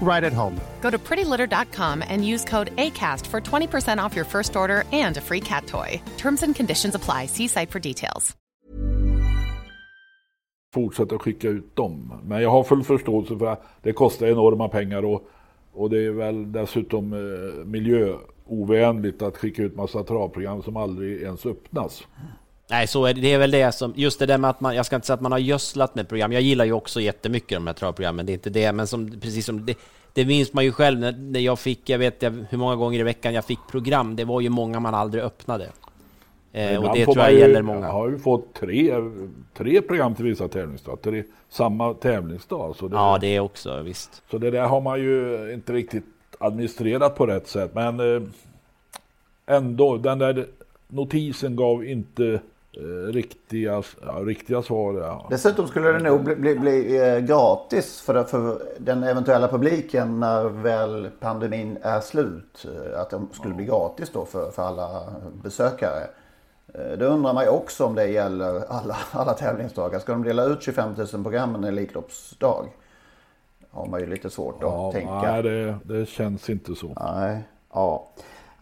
[0.00, 0.60] right at home.
[0.80, 5.20] Go to prettylitter.com and use code ACAST for 20% off your first order and a
[5.20, 6.00] free cat toy.
[6.16, 7.26] Terms and conditions apply.
[7.26, 8.36] See site for details.
[10.74, 12.20] Fortsätta skicka ut dem.
[12.24, 15.28] Men jag har full förståelse för att det kostar enorma pengar och,
[15.72, 21.46] och det är väl dessutom eh, miljöovänligt att skicka ut massa travprogram som aldrig ens
[21.46, 22.06] öppnas.
[22.70, 24.74] Nej, så är det, det är väl det som, just det där med att man,
[24.74, 26.32] jag ska inte säga att man har gödslat med program.
[26.32, 29.46] Jag gillar ju också jättemycket de här travprogrammen, det är inte det, men som, precis
[29.46, 29.78] som det,
[30.12, 33.02] det minns man ju själv när, när jag fick, jag vet hur många gånger i
[33.02, 35.70] veckan jag fick program, det var ju många man aldrig öppnade.
[36.52, 37.86] Eh, och det tror jag ju, gäller många.
[37.86, 38.94] Jag har ju fått tre,
[39.54, 42.76] tre program till vissa tävlingsdagar, samma tävlingsdag.
[42.76, 44.22] Så det, ja, det är också visst.
[44.30, 46.04] Så det där har man ju inte riktigt
[46.38, 48.22] administrerat på rätt sätt, men eh,
[49.46, 50.46] ändå, den där
[50.88, 52.40] notisen gav inte
[53.12, 54.94] riktiga, ja, riktiga svar.
[54.94, 55.26] Ja.
[55.30, 60.44] Dessutom skulle det nog bli, bli, bli eh, gratis för, för den eventuella publiken när
[60.44, 62.66] väl pandemin är slut.
[62.66, 65.02] Eh, att de skulle bli gratis då för, för alla
[65.42, 66.06] besökare.
[66.98, 69.98] Det undrar man ju också om det gäller alla, alla tävlingsdagar.
[69.98, 72.68] Ska de dela ut 25 000 program en Elitloppsdag?
[73.70, 75.12] har man ju lite svårt ja, att tänka.
[75.12, 76.96] Nej, det, det känns inte så.
[77.00, 78.08] Nej, ja.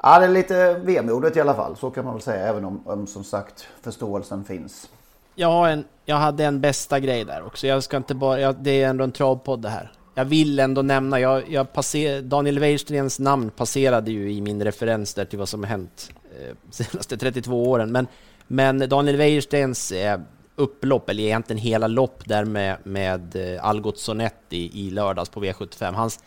[0.02, 1.76] Ja, det är lite vemodigt i alla fall.
[1.76, 2.46] Så kan man väl säga.
[2.46, 4.88] Även om, om som sagt förståelsen finns.
[5.34, 7.66] Jag, har en, jag hade en bästa grej där också.
[7.66, 9.92] Jag ska inte bara, jag, det är ändå en travpodd det här.
[10.14, 15.14] Jag vill ändå nämna, jag, jag passer, Daniel Wäjerstens namn passerade ju i min referens
[15.14, 17.92] där till vad som har hänt eh, senaste 32 åren.
[17.92, 18.06] Men,
[18.46, 20.20] men Daniel Wäjerstens eh,
[20.56, 25.92] upplopp, eller egentligen hela lopp där med, med eh, Algot Sonetti i lördags på V75.
[25.92, 26.20] Hans,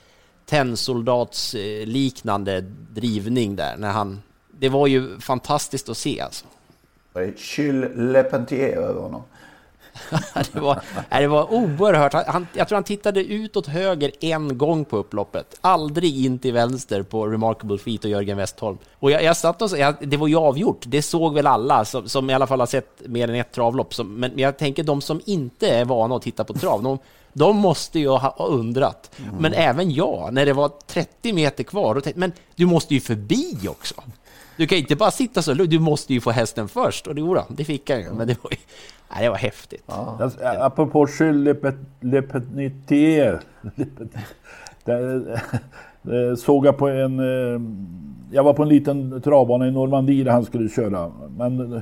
[0.49, 1.55] tennsoldats
[2.89, 4.21] drivning där när han...
[4.51, 6.45] Det var ju fantastiskt att se alltså.
[7.37, 9.23] Kyl Lepentier över honom.
[10.53, 12.13] det, var, det var oerhört.
[12.13, 15.57] Han, jag tror han tittade utåt höger en gång på upploppet.
[15.61, 18.77] Aldrig in till vänster på Remarkable Feet och Jörgen Westholm.
[18.93, 20.83] Och jag, jag satt och jag, det var ju avgjort.
[20.87, 23.93] Det såg väl alla som, som i alla fall har sett mer än ett travlopp.
[23.93, 26.99] Som, men jag tänker de som inte är vana att titta på trav, de,
[27.33, 29.11] de måste ju ha undrat.
[29.17, 29.35] Mm.
[29.35, 32.99] Men även jag, när det var 30 meter kvar, och tänkte, men du måste ju
[32.99, 33.95] förbi också.
[34.57, 37.07] Du kan inte bara sitta så du måste ju få hästen först.
[37.07, 38.57] Och det, jodå, det fick han ju, men det var, ju,
[39.11, 39.83] nej, det var häftigt.
[39.85, 40.31] Ja.
[40.59, 41.57] Apropå Jules
[41.99, 43.39] Lepetier.
[44.83, 47.19] Där såg jag på en...
[47.19, 47.61] Eh,
[48.31, 51.11] jag var på en liten travbana i Normandie där han skulle köra.
[51.37, 51.81] Men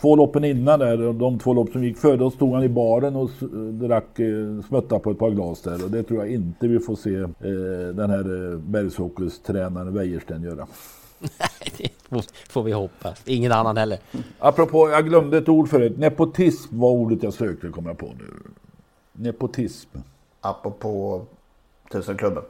[0.00, 3.16] två loppen innan där, de två lopp som gick före, då stod han i baren
[3.16, 3.30] och
[3.72, 5.84] drack eh, smötta på ett par glas där.
[5.84, 10.66] Och det tror jag inte vi får se eh, den här eh, bergshockeystränaren Wäjersten göra.
[11.20, 13.22] Nej, det får vi hoppas.
[13.24, 13.98] Ingen annan heller.
[14.38, 15.98] Apropå, jag glömde ett ord förut.
[15.98, 18.50] Nepotism var ordet jag sökte, kommer jag på nu.
[19.12, 19.98] Nepotism.
[20.40, 21.22] Apropå
[21.92, 22.42] tusenklubben.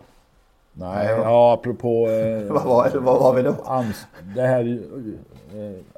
[0.73, 2.09] Nej, ja, apropå...
[2.09, 3.55] Eh, vad, var, vad var vi då?
[3.65, 4.83] Ans, det här...
[5.55, 5.94] Eh,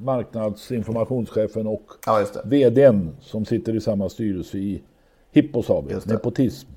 [0.00, 4.82] marknadsinformationschefen och ja, VDn som sitter i samma styrelse i
[5.32, 5.92] Hippos AB.
[6.04, 6.68] Nepotism.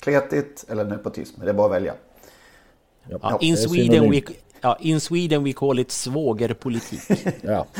[0.00, 1.94] Kletigt eller nepotism, det är bara att välja.
[3.08, 4.22] Ja, ja, in, Sweden we,
[4.60, 7.02] ja, in Sweden we call it svågerpolitik.
[7.42, 7.66] ja.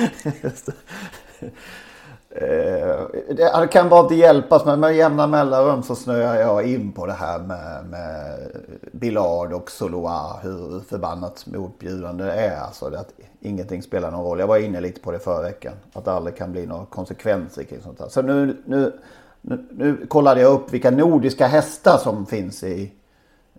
[2.34, 7.06] Eh, det kan bara inte hjälpas men med jämna mellanrum så snöar jag in på
[7.06, 8.38] det här med, med
[8.92, 10.36] Billard och Soloa.
[10.42, 12.60] Hur förbannat motbjudande det är.
[12.60, 14.38] Alltså att ingenting spelar någon roll.
[14.38, 15.72] Jag var inne lite på det förra veckan.
[15.92, 18.08] Att det aldrig kan bli några konsekvenser kring sånt här.
[18.08, 18.92] Så nu, nu,
[19.40, 22.92] nu, nu kollade jag upp vilka nordiska hästar som finns i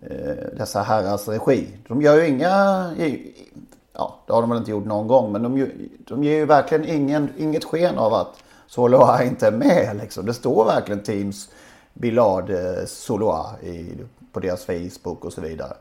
[0.02, 1.68] eh, dessa herrars regi.
[1.88, 2.86] De gör ju inga...
[3.94, 5.32] Ja, det har de väl inte gjort någon gång.
[5.32, 8.42] Men de, de ger ju verkligen ingen, inget sken av att
[8.74, 9.96] Soloa inte är med.
[9.96, 10.26] Liksom.
[10.26, 11.48] Det står verkligen Teams
[11.92, 13.94] Billard eh, Soloa i,
[14.32, 15.72] på deras Facebook och så vidare.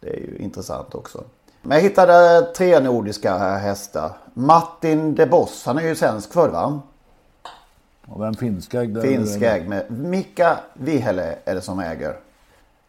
[0.00, 1.24] Det är ju intressant också.
[1.62, 4.10] Men jag hittade tre nordiska hästar.
[4.34, 6.80] Martin de Boss, han är ju svensk född va?
[8.06, 9.02] Och den finskägd?
[9.02, 12.16] Finskägd med Mika Vihele är det som äger.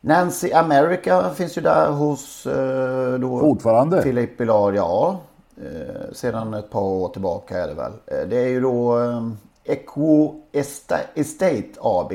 [0.01, 4.01] Nancy America finns ju där hos eh, då Fortfarande?
[4.01, 5.19] Philip Billard, ja.
[5.62, 7.91] Eh, sedan ett par år tillbaka är det väl.
[8.06, 12.12] Eh, det är ju då ehm, Equo Estate AB.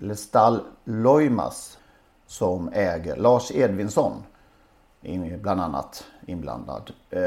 [0.00, 1.78] Eller Stall Loimas.
[2.26, 4.12] Som äger Lars Edvinsson
[5.40, 6.90] bland annat inblandad.
[7.10, 7.20] Eh,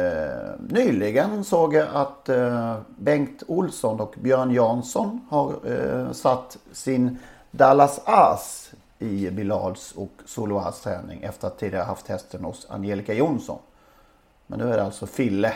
[0.69, 7.17] nyligen såg jag att eh, Bengt Olsson och Björn Jansson har eh, satt sin
[7.51, 13.59] Dallas As i Bilards och Soloas träning efter att tidigare haft hästen hos Angelica Jonsson.
[14.47, 15.53] Men nu är det alltså Fille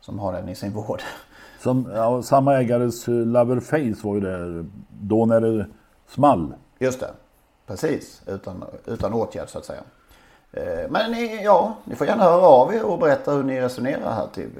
[0.00, 1.02] som har den i sin vård.
[1.60, 5.66] Som, ja, samma ägares Lover Face var ju där då när det
[6.08, 6.54] small.
[6.78, 7.10] Just det.
[7.66, 9.82] Precis, utan, utan åtgärd så att säga.
[10.52, 14.12] Eh, men ni, ja, ni får gärna höra av er och berätta hur ni resonerar
[14.12, 14.50] här till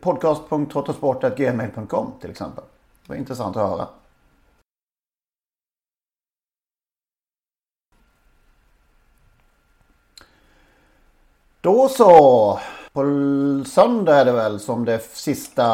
[0.00, 2.64] podcast.trottosport.gmail.com till exempel.
[3.02, 3.86] Det var intressant att höra.
[11.68, 12.58] Då så.
[12.92, 13.02] På
[13.66, 15.64] söndag är det väl som det sista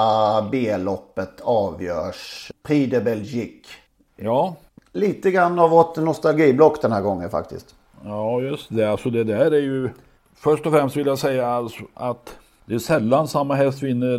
[0.53, 2.53] B-loppet avgörs.
[2.63, 3.71] Prix de Belgique.
[4.17, 4.57] Ja.
[4.93, 7.75] Lite grann av vårt nostalgiblock den här gången faktiskt.
[8.05, 8.91] Ja just det.
[8.91, 9.91] Alltså det där är ju.
[10.37, 14.15] Först och främst vill jag säga alltså att det är sällan samma häst vinner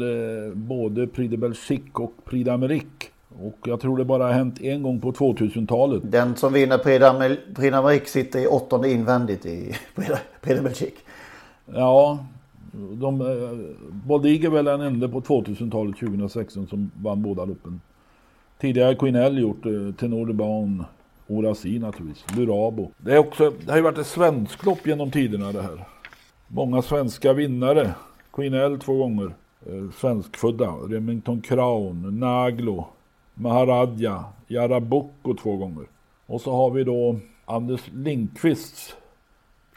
[0.48, 3.06] eh, både Prix de Belgique och Prix d'Amérique.
[3.42, 6.02] Och jag tror det bara har hänt en gång på 2000-talet.
[6.06, 7.06] Den som vinner Prix
[7.72, 9.76] d'Amérique sitter i åttonde invändigt i
[10.42, 11.05] Prix de Belgique.
[11.66, 12.26] Ja,
[12.72, 13.76] de, eh,
[14.08, 17.82] Boldig är väl den enda på 2000-talet, 2016, som vann båda loppen.
[18.60, 20.84] Tidigare Queen L gjort eh, Tenor de Baun,
[21.28, 22.92] Orasi naturligtvis, Burabo.
[22.98, 25.86] Det, är också, det har ju varit ett svensklopp genom tiderna det här.
[26.48, 27.94] Många svenska vinnare.
[28.34, 29.36] Queen L två gånger.
[29.66, 30.68] Eh, svenskfödda.
[30.68, 32.88] Remington Crown, Naglo,
[33.34, 35.86] Maharadja, Jaraboko två gånger.
[36.26, 38.96] Och så har vi då Anders Lindqvists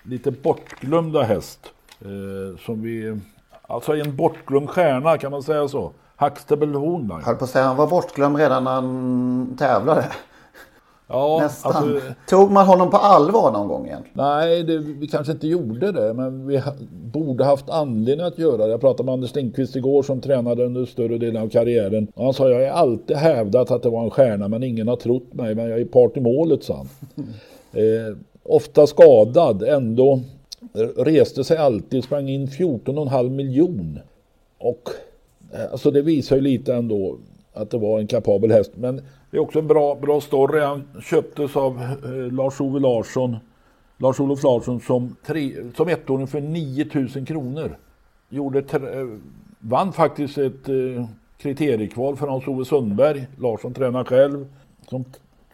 [0.02, 1.72] lite bortglömda häst.
[2.00, 3.18] Eh, som vi,
[3.62, 5.92] alltså en bortglömd stjärna kan man säga så.
[6.16, 7.22] Huxtable Hornline.
[7.24, 10.04] Höll på att säga han var bortglömd redan när han tävlade.
[11.10, 11.72] Ja, Nästan.
[11.72, 14.16] Alltså, Tog man honom på allvar någon gång egentligen?
[14.16, 18.56] Nej, det, vi kanske inte gjorde det, men vi ha, borde haft anledning att göra
[18.56, 18.70] det.
[18.70, 22.08] Jag pratade med Anders Lindqvist igår som tränade under större delen av karriären.
[22.14, 24.96] Och han sa, jag har alltid hävdat att det var en stjärna, men ingen har
[24.96, 25.54] trott mig.
[25.54, 26.88] Men jag är part i målet, sa han.
[27.72, 30.20] eh, ofta skadad, ändå
[30.96, 34.00] reste sig alltid, sprang in 14,5 miljon.
[34.58, 34.88] Och
[35.52, 37.18] eh, alltså det visar ju lite ändå
[37.52, 38.72] att det var en kapabel häst.
[38.74, 38.96] Men
[39.30, 40.60] det är också en bra, bra story.
[40.60, 43.36] Han köptes av eh, Lars-Ove Larsson,
[43.96, 47.78] Lars-Olof Larsson som, tre, som ettåring för 9000 kronor.
[48.28, 49.06] Gjorde tre, eh,
[49.58, 51.06] vann faktiskt ett eh,
[51.38, 53.26] kriteriekval för Hans-Ove Sundberg.
[53.38, 54.46] Larsson tränar själv.
[54.88, 55.04] Som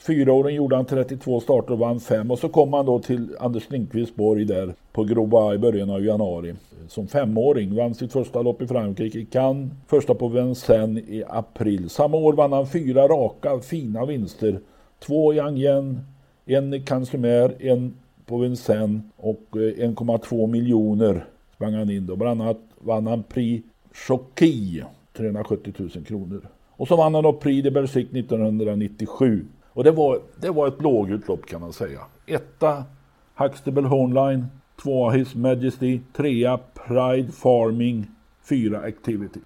[0.07, 3.37] Fyra åren gjorde han 32 starter och vann fem och så kom han då till
[3.41, 6.55] Anders Lindqvist Borg där på Groba i början av januari.
[6.89, 11.91] Som femåring vann sitt första lopp i Frankrike i Cannes, första på Vincennes i april.
[11.91, 14.61] Samma år vann han fyra raka fina vinster.
[14.99, 16.01] Två i Angien,
[16.47, 17.95] en i Cansumer, en
[18.27, 22.17] på Vincennes och eh, 1,2 miljoner sprang han in då.
[22.17, 24.83] Bland annat vann han Prix Chocky,
[25.17, 26.49] 370 000 kronor.
[26.71, 30.79] Och så vann han då Prix de Bersic 1997 och det var, det var ett
[30.79, 32.01] blågult lopp kan man säga.
[32.27, 32.85] Etta
[33.35, 34.47] Huxtable Hornline,
[34.83, 38.07] tvåa His Majesty, trea Pride Farming,
[38.49, 39.41] fyra Activity.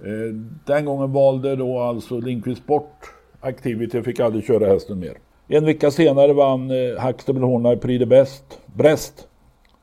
[0.00, 0.34] Eh,
[0.64, 5.14] den gången valde då alltså Lindqvist bort Activity fick aldrig köra hästen mer.
[5.48, 9.28] En vecka senare vann eh, Huxtable Hornline Prix de Best, Brest.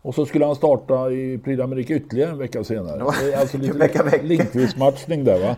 [0.01, 3.01] Och så skulle han starta i Prix d'Amérique ytterligare en vecka senare.
[3.01, 5.55] Är alltså lite Lindqvist-matchning där va.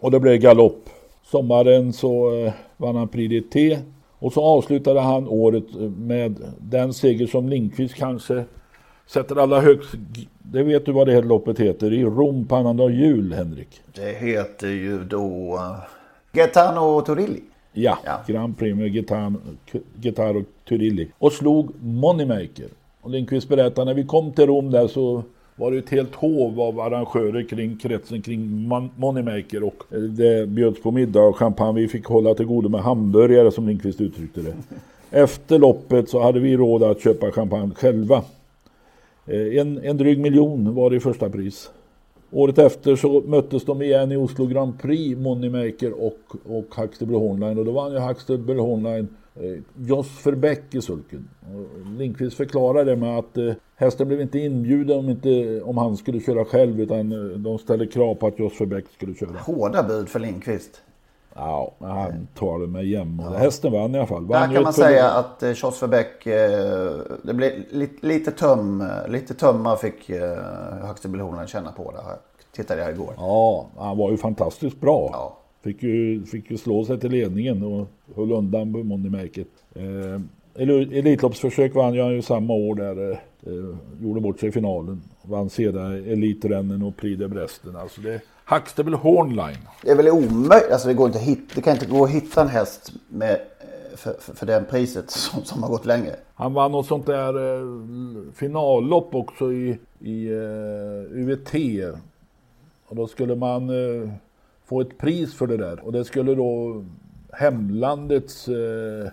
[0.00, 0.90] Och det blev galopp.
[1.30, 3.78] Sommaren så eh, vann han Prix d'été
[4.18, 5.64] och så avslutade han året
[5.98, 8.44] med den seger som Lindqvist kanske
[9.06, 9.94] sätter alla högst.
[10.38, 13.80] Det vet du vad det här loppet heter i Rom på annandag jul, Henrik?
[13.94, 15.76] Det heter ju då uh,
[16.32, 17.40] Gaetano Turilli.
[17.72, 18.20] Ja, ja.
[18.26, 19.38] Grand Prix med Gaetano,
[19.94, 21.08] Gaetano Turilli.
[21.18, 22.68] Och slog Moneymaker.
[23.00, 25.22] Och Lindqvist berättade när vi kom till Rom där så
[25.58, 30.82] var det ett helt hov av arrangörer kring kretsen kring Moneymaker och eh, det bjöds
[30.82, 31.80] på middag och champagne.
[31.80, 34.54] Vi fick hålla till godo med hamburgare som Lindqvist uttryckte det.
[35.10, 38.22] Efter loppet så hade vi råd att köpa champagne själva.
[39.26, 41.70] Eh, en, en dryg miljon var det i första pris.
[42.30, 47.58] Året efter så möttes de igen i Oslo Grand Prix, Moneymaker och, och Huxtable Hornline.
[47.58, 49.08] Och då vann ju Huxtable Hornline
[49.76, 51.28] Jos Verbeck i sulken.
[51.98, 56.20] Lindqvist förklarade det med att eh, hästen blev inte inbjuden om, inte, om han skulle
[56.20, 59.38] köra själv utan eh, de ställde krav på att Jos Verbeck skulle köra.
[59.38, 60.82] Hårda bud för Lindqvist.
[61.34, 63.22] Ja, han tar det med jämn.
[63.24, 63.38] Ja.
[63.38, 64.26] Hästen vann i alla fall.
[64.26, 66.92] Där kan man säga att eh, Jos Verbeck, eh,
[67.22, 70.38] det blev lite, lite töm, lite tömma fick eh,
[70.82, 72.16] Huxtable Hornline känna på det här.
[72.52, 73.14] Tittade jag igår.
[73.16, 75.10] Ja, han var ju fantastiskt bra.
[75.12, 75.38] Ja.
[75.62, 79.44] Fick ju, fick ju slå sig till ledningen och höll undan Moneymaker.
[79.74, 80.20] Eh,
[80.54, 83.10] Elitloppsförsök vann jag ju samma år där.
[83.10, 85.02] Eh, gjorde bort sig i finalen.
[85.22, 87.76] Vann sedan Elitrennen och Prix de Bresten.
[87.76, 89.58] Alltså det Huxtable Hornline.
[89.82, 90.72] Det är väl omöjligt.
[90.72, 93.96] Alltså det, går inte hit, det kan inte gå att hitta en häst med, eh,
[93.96, 96.16] för, för, för det priset som, som har gått längre.
[96.34, 101.54] Han vann något sånt där eh, finallopp också i, i eh, UVT.
[102.86, 104.10] Och då skulle man eh,
[104.68, 105.84] få ett pris för det där.
[105.84, 106.84] Och det skulle då
[107.32, 109.10] hemlandets eh,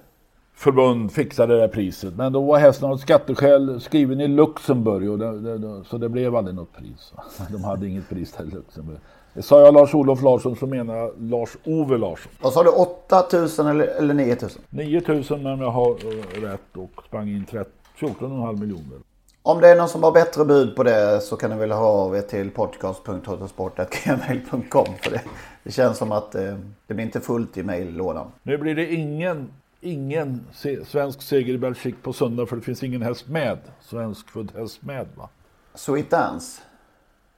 [0.56, 2.16] förbund fixade det där priset.
[2.16, 6.36] Men då var hästen av skatteskäl skriven i Luxemburg och det, det, så det blev
[6.36, 7.14] aldrig något pris.
[7.52, 8.98] De hade inget pris där i Luxemburg.
[9.34, 12.32] Det sa jag Lars-Olof Larsson så menar jag Lars-Ove Larsson.
[12.42, 14.62] Vad sa du, 8000 eller, eller 9000?
[14.70, 19.00] 9000 om jag har uh, rätt och sprang in 14,5 miljoner.
[19.48, 21.86] Om det är någon som har bättre bud på det så kan ni väl ha
[21.86, 25.22] av er till podcast.autosport.gmail.com för det,
[25.64, 26.56] det känns som att eh,
[26.88, 28.32] det blir inte fullt i mejllådan.
[28.44, 32.84] Nu blir det ingen, ingen se, svensk seger i Belgique på söndag för det finns
[32.84, 33.58] ingen häst med.
[33.82, 35.30] Svenskfödd häst med va?
[35.74, 36.62] Sweet Dance?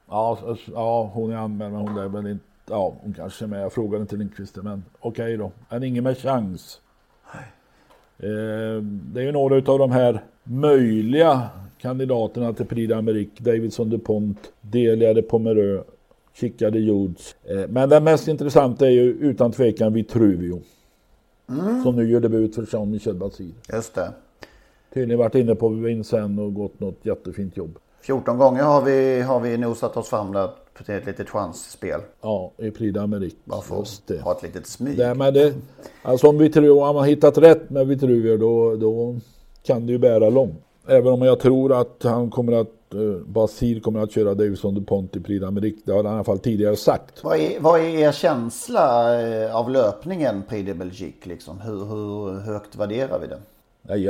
[0.08, 2.44] Ja, ja, hon är anmäld men hon är väl inte...
[2.66, 3.62] Ja, hon kanske är med.
[3.62, 5.52] Jag frågade inte Lindqvist men okej okay då.
[5.68, 6.80] En ingen med chans.
[8.18, 11.48] Eh, det är ju några av de här möjliga
[11.78, 13.42] kandidaterna till Prix d'Amérique.
[13.42, 15.84] Davidson DuPont, Delia de Pomereux,
[16.34, 17.36] Chica de Jodes.
[17.44, 20.62] Eh, men den mest intressanta är ju utan tvekan Vitruvio.
[21.48, 21.82] Mm.
[21.82, 23.52] Som nu gör debut för Jean-Michel Basir.
[23.72, 24.12] Just det.
[24.94, 27.78] Tydligen varit inne på Vincennes och gått något jättefint jobb.
[28.00, 30.50] 14 gånger har vi, har vi nosat oss fram där
[30.84, 32.00] till ett litet chansspel.
[32.20, 33.36] Ja, i Prix d'Amérique.
[33.44, 34.20] Varför det.
[34.20, 34.96] ha ett litet smyg?
[34.96, 35.54] Det, men det,
[36.02, 39.16] alltså om, Vitruvio, om man hittat rätt med Vitruvio då, då
[39.62, 40.64] kan det ju bära långt.
[40.88, 45.16] Även om jag tror att han kommer att eh, Basir kommer att köra Davison DuPont
[45.16, 45.80] i Prix d'Amérique.
[45.84, 47.24] Det har han i alla fall tidigare sagt.
[47.24, 51.28] Vad är, vad är er känsla eh, av löpningen Prix de Belgique?
[51.28, 51.60] Liksom?
[51.60, 53.40] Hur, hur högt värderar vi den?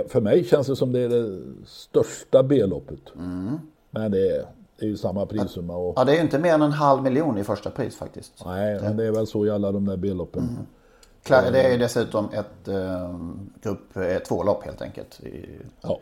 [0.08, 3.00] för mig känns det som det är det största B-loppet.
[3.16, 3.58] Mm.
[3.90, 4.44] Men det är,
[4.78, 5.76] det är ju samma prissumma.
[5.76, 5.94] Och...
[5.96, 8.32] Ja, det är ju inte mer än en halv miljon i första pris faktiskt.
[8.46, 10.42] Nej, men det är väl så i alla de där B-loppen.
[10.42, 11.52] Mm.
[11.52, 13.16] Det är dessutom ett eh,
[13.62, 13.94] grupp
[14.28, 15.20] 2-lopp helt enkelt.
[15.80, 16.00] Ja.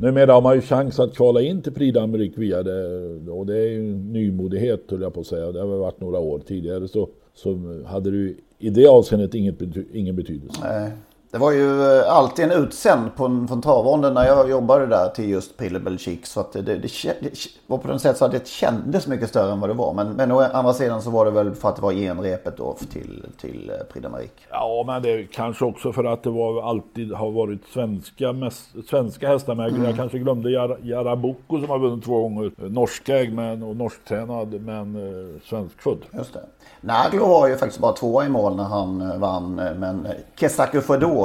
[0.00, 3.30] Numera har man ju chans att kvala in till Prix d'Amérique via det.
[3.30, 5.52] Och det är ju en nymodighet höll jag på att säga.
[5.52, 9.62] Det har väl varit några år tidigare så, så hade du i det avseendet inget,
[9.92, 10.60] ingen betydelse.
[10.62, 10.90] Nej.
[11.32, 15.08] Det var ju eh, alltid en utsänd på en, från travronden när jag jobbade där
[15.08, 16.26] till just Prille Belgique.
[16.26, 16.76] Så att det, det,
[17.20, 17.30] det,
[17.66, 19.94] var på något sätt så att det kändes mycket större än vad det var.
[19.94, 22.76] Men, men å andra sidan så var det väl för att det var genrepet då
[22.92, 24.32] till, till eh, Prix.
[24.50, 29.28] Ja, men det kanske också för att det var, alltid har varit svenska, mest, svenska
[29.28, 29.68] hästar med.
[29.68, 29.84] Mm.
[29.84, 32.52] Jag kanske glömde Jar, Jaraboko som har vunnit två gånger.
[32.56, 35.98] Norskägd men, och norsktränad men eh, svenskfödd.
[36.12, 36.44] Just det.
[36.80, 39.54] Naglo var ju faktiskt bara tvåa i mål när han eh, vann.
[39.54, 41.19] Men Kesaku Fedor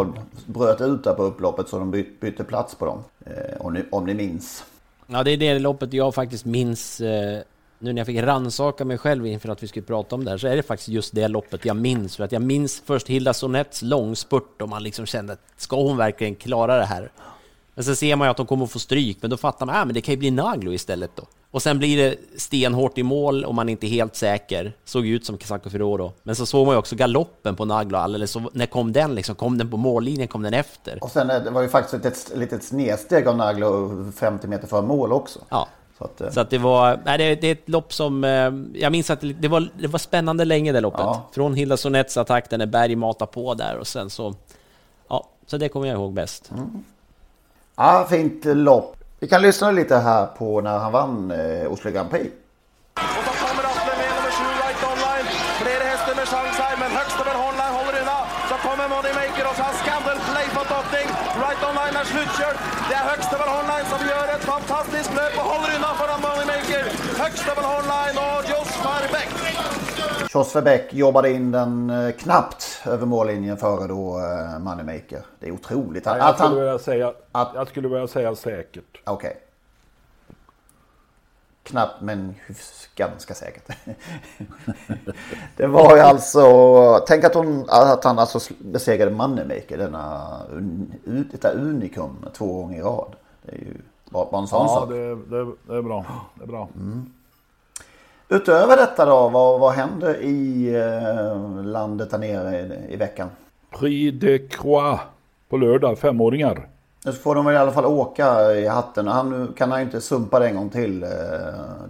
[0.45, 3.03] bröt ut där på upploppet så de bytte plats på dem.
[3.25, 4.63] Eh, om ni, om ni minns.
[5.07, 7.01] Ja, det är det loppet jag faktiskt minns.
[7.01, 7.41] Eh,
[7.79, 10.37] nu när jag fick ransaka mig själv inför att vi skulle prata om det här
[10.37, 12.15] så är det faktiskt just det loppet jag minns.
[12.15, 15.97] För att jag minns först Hilda Sonets långspurt och man liksom kände att ska hon
[15.97, 17.11] verkligen klara det här?
[17.75, 19.75] Men sen ser man ju att de kommer att få stryk, men då fattar man
[19.75, 21.23] att ah, det kan ju bli Naglo istället då.
[21.55, 24.73] Och sen blir det stenhårt i mål och man är inte helt säker.
[24.85, 26.13] Såg ut som Casacco Ferroro.
[26.23, 28.31] Men så såg man ju också galoppen på Naglo alldeles.
[28.31, 29.35] Så när kom den liksom?
[29.35, 30.27] Kom den på mållinjen?
[30.27, 31.03] Kom den efter?
[31.03, 35.13] Och sen det var ju faktiskt ett litet snedsteg av Naglo 50 meter före mål
[35.13, 35.39] också.
[35.49, 35.67] Ja.
[35.97, 38.81] Så att, eh, så att, det var, nej det, det, är ett lopp som, eh,
[38.81, 40.99] jag minns att det var, det var spännande länge det loppet.
[40.99, 41.29] Ja.
[41.31, 44.33] Från Hilda Sonets attack, där Berg matar på där och sen så,
[45.07, 46.51] ja, så det kommer jag ihåg bäst.
[46.51, 46.83] Mm.
[47.75, 48.95] Ja, fint lopp.
[49.25, 52.29] Vi kan lyssna lite här på när han vann eh, Oslo Grand Prix.
[53.17, 55.27] Och så kommer Atle med nummer sju, Right Online.
[55.61, 58.19] Flera hästar med sjanse her, men över Online håller unna.
[58.49, 61.07] Så kommer Moneymaker, och så har Scandal Play fått åpning.
[61.43, 62.57] Right Online är slutkörd.
[62.89, 66.83] Det är högst över Online som gör ett fantastiskt löp och håller undan foran Moneymaker.
[67.23, 68.71] Huxtable Online og Joss
[69.13, 69.31] Beck.
[70.35, 75.25] Jos Verbeck jobbade in den eh, knappt över mållinjen före då eh, Moneymaker.
[75.39, 76.05] Det är otroligt.
[76.05, 79.01] Nej, jag, skulle vilja säga, att, jag skulle vilja säga säkert.
[79.03, 79.29] Okej.
[79.29, 79.41] Okay.
[81.63, 82.35] Knappt men
[82.95, 83.69] ganska säkert.
[85.57, 86.43] det var ju alltså,
[87.07, 90.37] tänk att, hon, att han alltså besegrade Moneymaker, denna,
[91.31, 93.15] detta unikum två gånger i rad.
[93.41, 93.73] Det är ju
[94.09, 94.89] bara en sån ja, sak.
[94.89, 96.05] Ja, det, det, det, är bra.
[96.35, 96.69] Det är bra.
[96.75, 97.11] Mm.
[98.29, 103.29] Utöver detta då, vad, vad händer i eh, landet där nere i, i veckan?
[103.79, 105.01] Prix de Croix
[105.49, 106.67] på lördag, femåringar.
[107.05, 109.07] Nu får de väl i alla fall åka i hatten.
[109.07, 111.09] Han kan han ju inte sumpa det en gång till, eh,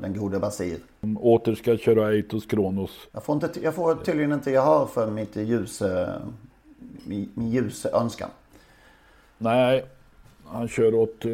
[0.01, 0.77] den gode Basir.
[1.01, 2.91] De åter ska köra Eitos Kronos.
[3.11, 5.81] Jag får, inte, jag får tydligen inte gehör för mitt ljus,
[7.03, 8.29] min, min ljus önskan.
[9.37, 9.85] Nej,
[10.47, 11.31] han kör åt eh,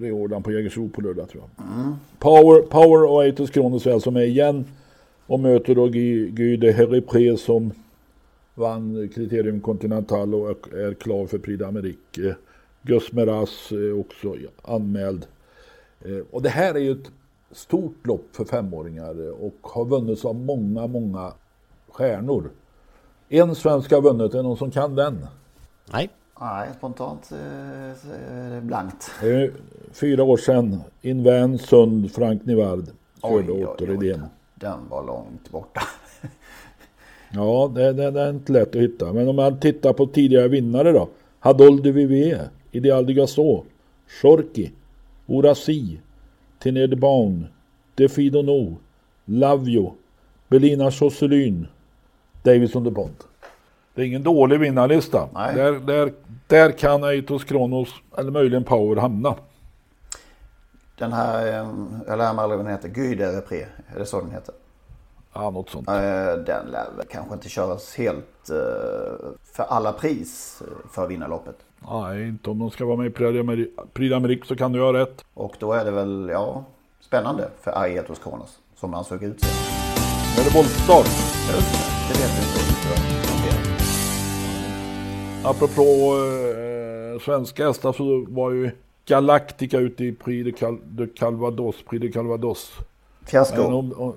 [0.00, 1.66] Riordan på Jägersro på lördag tror jag.
[1.66, 1.94] Mm.
[2.18, 4.64] Power, Power och Eitos Kronos är alltså med igen.
[5.26, 7.72] Och möter då Guy de Heripre som
[8.54, 12.28] vann Kriterium Continental och är klar för Prix d'Amérique.
[12.28, 12.34] Eh,
[12.82, 15.26] Gus Meras är eh, också anmäld.
[16.00, 17.10] Eh, och det här är ju ett
[17.52, 21.32] stort lopp för femåringar och har vunnits av många, många
[21.88, 22.50] stjärnor.
[23.28, 25.26] En svensk har vunnit, är det någon som kan den?
[25.92, 26.10] Nej.
[26.40, 29.10] Nej, spontant eh, blankt.
[29.92, 30.80] Fyra år sedan.
[31.00, 32.84] Invän, Sund, Frank Nivard.
[33.22, 34.24] Körde Otto Rydén.
[34.54, 35.80] Den var långt borta.
[37.30, 39.12] ja, det, det, det, är inte lätt att hitta.
[39.12, 41.08] Men om man tittar på tidigare vinnare då.
[41.38, 43.64] Hadol de Vivier, Ideal de Gasol,
[44.06, 44.72] Shorki,
[45.26, 46.00] Orasi,
[46.58, 47.46] Tené de Baun,
[47.94, 48.76] Defido No,
[49.24, 49.94] Lavio,
[50.48, 51.66] Belina Josselyn,
[52.42, 53.29] Davison de Pont.
[54.00, 55.28] Det är ingen dålig vinnarlista.
[55.34, 56.12] Där, där,
[56.46, 57.88] där kan Eitos Kronos
[58.18, 59.34] eller möjligen Power hamna.
[60.98, 61.68] Den här, eh,
[62.06, 64.54] jag lär mig aldrig vad den heter, Guide Repré, är det så den heter?
[65.32, 65.88] Ja, något sånt.
[65.88, 65.94] Eh,
[66.46, 71.56] den lär väl kanske inte köras helt eh, för alla pris för att vinna loppet.
[71.90, 75.24] Nej, inte om de ska vara med i Prix d'Amérique så kan du ha rätt.
[75.34, 76.64] Och då är det väl, ja,
[77.00, 79.42] spännande för Aietos Kronos som han såg ut
[80.38, 81.06] Är det voltstart?
[81.54, 83.29] Just det, det vet vi inte.
[85.44, 88.70] Apropå eh, svenska hästar så var ju
[89.06, 91.76] Galactica ute i Prix de, Cal de Calvados.
[91.88, 92.72] Prix de Calvados.
[93.26, 93.62] Fiasko.
[93.62, 94.16] Hon, hon,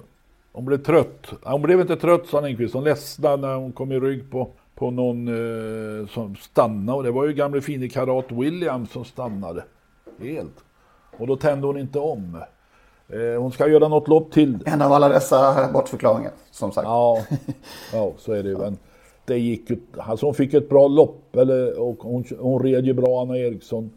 [0.52, 1.34] hon, blev trött.
[1.44, 2.74] Hon blev inte trött sa Lindqvist.
[2.74, 6.98] Hon ledsnade när hon kom i rygg på, på någon eh, som stannade.
[6.98, 9.64] Och det var ju gamle fine Karat Williams som stannade.
[10.20, 10.64] Helt.
[11.18, 12.44] Och då tände hon inte om.
[13.08, 14.60] Eh, hon ska göra något lopp till.
[14.66, 16.86] En av alla dessa bortförklaringar som sagt.
[16.86, 17.24] Ja,
[17.94, 18.58] ja så är det ju.
[18.58, 18.78] Men
[19.26, 22.94] det gick ju, alltså hon fick ett bra lopp eller, och hon, hon red ju
[22.94, 23.92] bra Anna Eriksson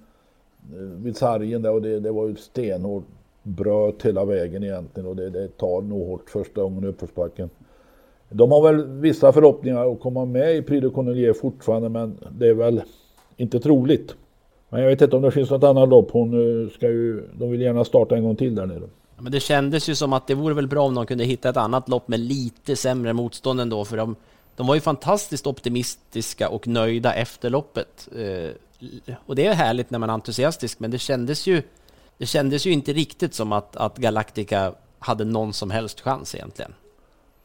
[0.72, 3.04] eh, vid sargen där och det, det var ju stenhårt
[3.42, 7.50] bröt hela vägen egentligen och det, det tar nog hårt första gången i uppförsbacken.
[8.30, 12.48] De har väl vissa förhoppningar att komma med i Prix de Cornelier fortfarande men det
[12.48, 12.82] är väl
[13.36, 14.14] inte troligt.
[14.68, 16.10] Men jag vet inte om det finns något annat lopp.
[16.10, 18.88] Hon eh, ska ju, de vill gärna starta en gång till där nere.
[19.18, 21.56] Men det kändes ju som att det vore väl bra om de kunde hitta ett
[21.56, 24.16] annat lopp med lite sämre motstånd ändå för de
[24.56, 28.08] de var ju fantastiskt optimistiska och nöjda efter loppet.
[28.16, 28.50] Eh,
[29.26, 31.62] och det är härligt när man är entusiastisk, men det kändes ju,
[32.18, 36.74] det kändes ju inte riktigt som att, att Galactica hade någon som helst chans egentligen.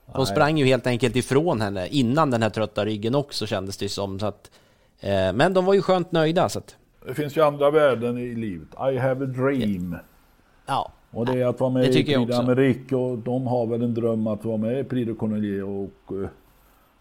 [0.05, 0.25] De Nej.
[0.25, 4.19] sprang ju helt enkelt ifrån henne innan den här trötta ryggen också kändes det som.
[4.19, 4.51] Så att,
[4.99, 6.49] eh, men de var ju skönt nöjda.
[6.49, 6.75] Så att...
[7.07, 8.67] Det finns ju andra värden i livet.
[8.93, 9.95] I have a dream.
[10.65, 10.91] Ja.
[11.11, 14.27] Och det är att vara med i Prix d'Amérique och de har väl en dröm
[14.27, 16.29] att vara med i Prix de Cornelier och eh,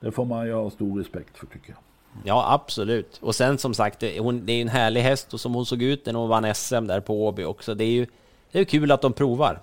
[0.00, 1.78] det får man ju ha stor respekt för tycker jag.
[2.24, 3.18] Ja, absolut.
[3.22, 6.06] Och sen som sagt, hon, det är en härlig häst och som hon såg ut
[6.06, 7.74] när hon vann SM där på Åby också.
[7.74, 8.06] Det är ju
[8.52, 9.60] det är kul att de provar.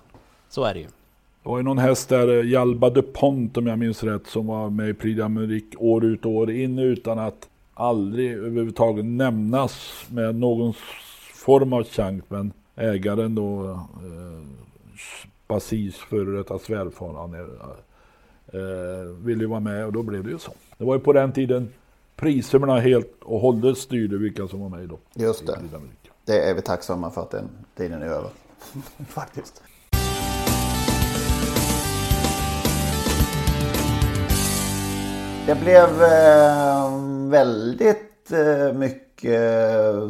[0.49, 0.85] Så är det ju.
[1.43, 4.69] Det var ju någon häst där, Jalba de Pont om jag minns rätt, som var
[4.69, 10.35] med i Prix d'Amérique år ut och år in utan att aldrig överhuvudtaget nämnas med
[10.35, 10.73] någon
[11.33, 12.23] form av chans.
[12.27, 14.47] Men ägaren då, eh,
[15.47, 17.47] Basis före detta svärfar, han är
[18.53, 20.51] eh, ville ju vara med och då blev det ju så.
[20.77, 21.69] Det var ju på den tiden
[22.15, 24.99] prissummorna helt och hållet styrde vilka som var med då.
[25.13, 25.59] Just det.
[26.25, 28.29] Det är vi tacksamma för att den tiden är över.
[29.07, 29.63] Faktiskt.
[35.47, 36.91] Det blev eh,
[37.29, 39.41] väldigt eh, mycket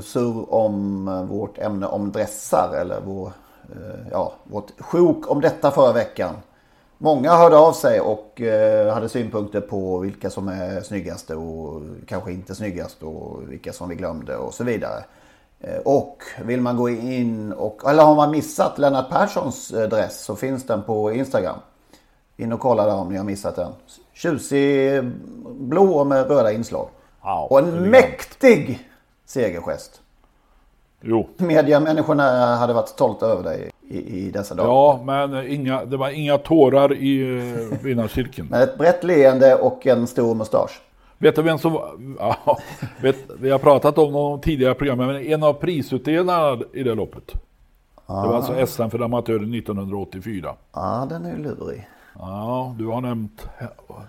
[0.03, 3.31] surr om vårt ämne om dressar eller vår,
[3.71, 6.35] eh, ja, vårt sjok om detta förra veckan.
[6.99, 12.31] Många hörde av sig och eh, hade synpunkter på vilka som är snyggast och kanske
[12.31, 15.03] inte snyggast och vilka som vi glömde och så vidare.
[15.59, 20.23] Eh, och vill man gå in och, eller har man missat Lennart Perssons eh, dress
[20.23, 21.57] så finns den på Instagram.
[22.37, 23.71] In och kolla där om ni har missat den.
[24.13, 25.03] Tjusig
[25.45, 26.89] blå med röda inslag.
[27.23, 28.89] Ja, och en mäktig
[29.25, 30.01] segergest.
[31.01, 31.29] Jo.
[31.37, 34.69] Mediamänniskorna hade varit stolta över dig i, i dessa dagar.
[34.69, 37.23] Ja, men inga, det var inga tårar i
[37.83, 38.47] vinnarcirkeln.
[38.51, 40.81] men ett brett leende och en stor mustasch.
[41.17, 41.79] Vet du vem som
[42.19, 42.59] ja,
[43.01, 47.33] vet, Vi har pratat om de tidigare programmen, men en av prisutdelarna i det loppet.
[48.05, 48.21] Ah.
[48.21, 50.41] Det var alltså SM för amatörer 1984.
[50.43, 51.87] Ja, ah, den är ju lurig.
[52.19, 53.47] Ja, du har nämnt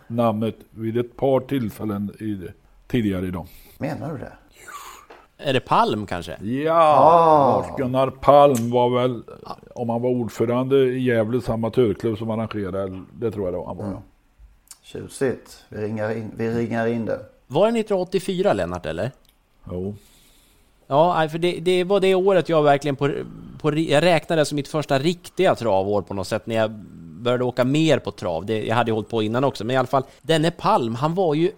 [0.06, 2.48] namnet vid ett par tillfällen i,
[2.86, 3.46] tidigare idag.
[3.78, 4.32] Menar du det?
[5.38, 6.36] Är det Palm kanske?
[6.42, 7.62] Ja, ah.
[7.62, 9.22] Lars-Gunnar Palm var väl,
[9.74, 13.76] om han var ordförande i Gävles amatörklubb som arrangerade, det tror jag det var han
[13.76, 13.84] var.
[13.84, 13.98] Mm.
[14.82, 17.20] Tjusigt, vi ringar, in, vi ringar in det.
[17.46, 19.10] Var det 1984 Lennart eller?
[19.70, 19.94] Jo.
[20.86, 23.10] Ja, för det, det var det året jag verkligen på,
[23.60, 26.70] på, jag räknade som mitt första riktiga travår på något sätt när jag
[27.20, 28.46] började åka mer på trav.
[28.46, 31.14] Det, jag hade ju hållit på innan också, men i alla fall, denne Palm, han
[31.14, 31.50] var ju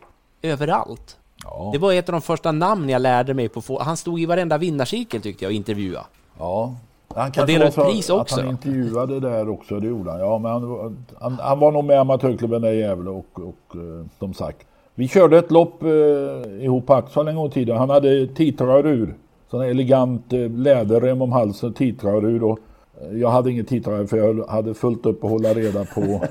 [0.42, 1.16] överallt.
[1.50, 1.70] Ja.
[1.72, 3.80] Det var ett av de första namn jag lärde mig på.
[3.80, 6.00] Han stod i varenda vinnarcirkel tyckte jag och intervjua.
[6.38, 6.74] Ja.
[7.14, 8.34] Han kanske ut pris också.
[8.34, 10.20] Att han intervjuade där också, det gjorde han.
[10.20, 13.42] Ja, men han, han, han var nog med i amatörklubben där i Gävle och, och,
[13.42, 14.66] och eh, som sagt.
[14.94, 17.76] Vi körde ett lopp eh, ihop på Axel en gång i tiden.
[17.76, 19.14] Han hade titrarur.
[19.50, 22.42] Sån elegant eh, läderrem om halsen, titrarur.
[22.42, 22.64] Och eh,
[23.12, 26.24] jag hade ingen titrare för jag hade fullt upp att hålla reda på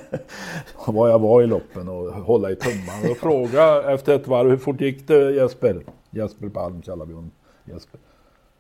[0.92, 3.12] var jag var i loppen och hålla i tummarna.
[3.12, 5.84] Och fråga efter ett varv, hur fort gick det Jesper?
[6.10, 7.32] Jesper Palm kallar vi honom.
[7.66, 8.00] Jesper.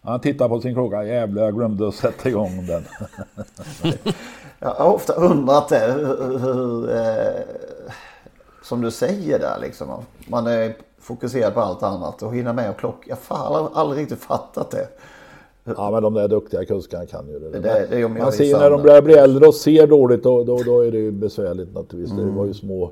[0.01, 1.03] Han tittar på sin klocka.
[1.03, 2.83] Jävlar, jag glömde att sätta igång den.
[4.59, 5.93] jag har ofta undrat det.
[5.93, 7.41] Hur, hur, eh,
[8.63, 10.03] som du säger där liksom.
[10.27, 13.17] Man är fokuserad på allt annat och hinner med och klocka.
[13.29, 14.87] Jag har aldrig riktigt fattat det.
[15.77, 17.49] Ja men de där duktiga kuskarna kan ju det.
[17.49, 20.57] det, det, det Man ser när de börjar bli äldre och ser dåligt då, då,
[20.65, 22.11] då är det ju besvärligt naturligtvis.
[22.11, 22.25] Mm.
[22.25, 22.91] Det var ju små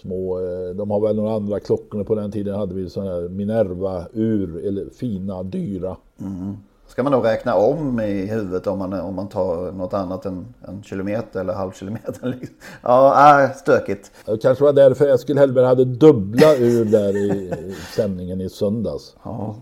[0.00, 3.28] små, eh, de har väl några andra klockor på den tiden hade vi sådana här
[3.28, 5.96] Minerva-ur, eller fina, dyra.
[6.20, 6.56] Mm.
[6.88, 10.54] Ska man då räkna om i huvudet om man, om man tar något annat än
[10.68, 12.28] en kilometer eller halv kilometer?
[12.40, 12.56] Liksom?
[12.82, 14.10] Ja, äh, stökigt.
[14.24, 17.52] Det kanske var därför Eskil Hellberg hade dubbla ur där i,
[17.96, 19.16] sändningen i söndags.
[19.22, 19.56] Ja.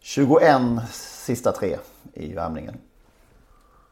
[0.00, 0.60] 21
[1.24, 1.76] sista tre
[2.14, 2.74] i värmningen.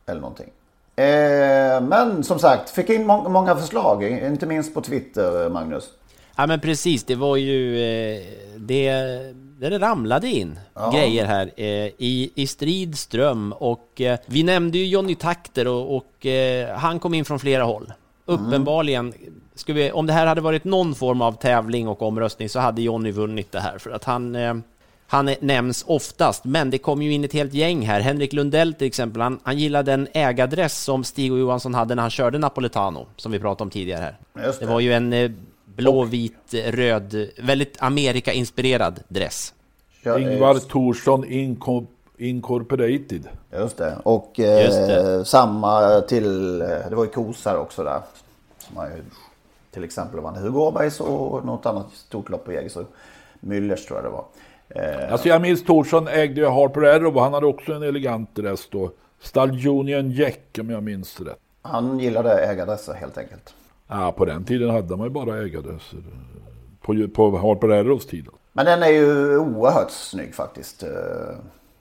[0.07, 0.51] Eller någonting.
[0.97, 5.91] Eh, men som sagt, fick in må många förslag, inte minst på Twitter, Magnus.
[6.37, 7.79] Ja men precis, det var ju...
[7.83, 8.23] Eh,
[8.57, 8.93] det,
[9.59, 10.91] det ramlade in ja.
[10.91, 11.67] grejer här eh,
[11.99, 16.99] i, i strid ström och eh, vi nämnde ju Johnny Takter och, och eh, han
[16.99, 17.93] kom in från flera håll.
[18.29, 18.47] Mm.
[18.47, 19.13] Uppenbarligen,
[19.67, 23.11] vi, om det här hade varit någon form av tävling och omröstning så hade Johnny
[23.11, 24.55] vunnit det här för att han eh,
[25.13, 28.01] han nämns oftast, men det kom ju in ett helt gäng här.
[28.01, 32.03] Henrik Lundell till exempel, han, han gillade den ägadress som Stig och Johansson hade när
[32.03, 34.17] han körde Napoletano, som vi pratade om tidigare här.
[34.35, 34.61] Det.
[34.61, 34.67] det.
[34.67, 35.31] var ju en eh,
[35.65, 39.55] blå, vit, röd, väldigt Amerika-inspirerad dress.
[40.03, 41.87] Ja, Ingvar Thorsson Inco
[42.19, 43.29] Incorporated.
[43.53, 45.25] Just det, och eh, Just det.
[45.25, 48.01] samma till, eh, det var ju Kosar också där.
[48.59, 49.03] Som har ju
[49.71, 52.87] till exempel vann Hugo Åbergs och något annat stort lopp på Jägersro.
[53.41, 54.25] Müllers tror jag det var.
[54.75, 58.35] Eh, alltså jag minns Thorsson ägde ju Harper Arrow och han hade också en elegant
[58.35, 58.91] dress då.
[59.21, 61.39] Stallionian Jack om jag minns rätt.
[61.63, 63.55] Han gillade ägardresser helt enkelt.
[63.89, 65.99] Ja, på den tiden hade man ju bara ägardresser.
[66.81, 68.27] På, på Harper Arrows tid.
[68.53, 70.83] Men den är ju oerhört snygg faktiskt.
[70.83, 70.89] Eh,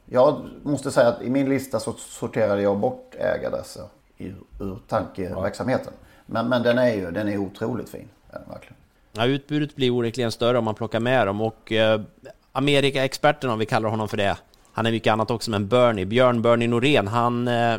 [0.06, 3.84] jag måste säga att i min lista så sorterade jag bort ägardresser
[4.18, 5.94] ur, ur tankeverksamheten.
[6.26, 8.08] Men, men den är ju den är otroligt fin.
[8.32, 8.76] Verkligen.
[9.14, 12.02] Ja, utbudet blir onekligen större om man plockar med dem och eh,
[12.52, 14.38] Amerika-experten om vi kallar honom för det.
[14.74, 17.76] Han är mycket annat också, men Bernie, Björn Bernie Norén, han eh,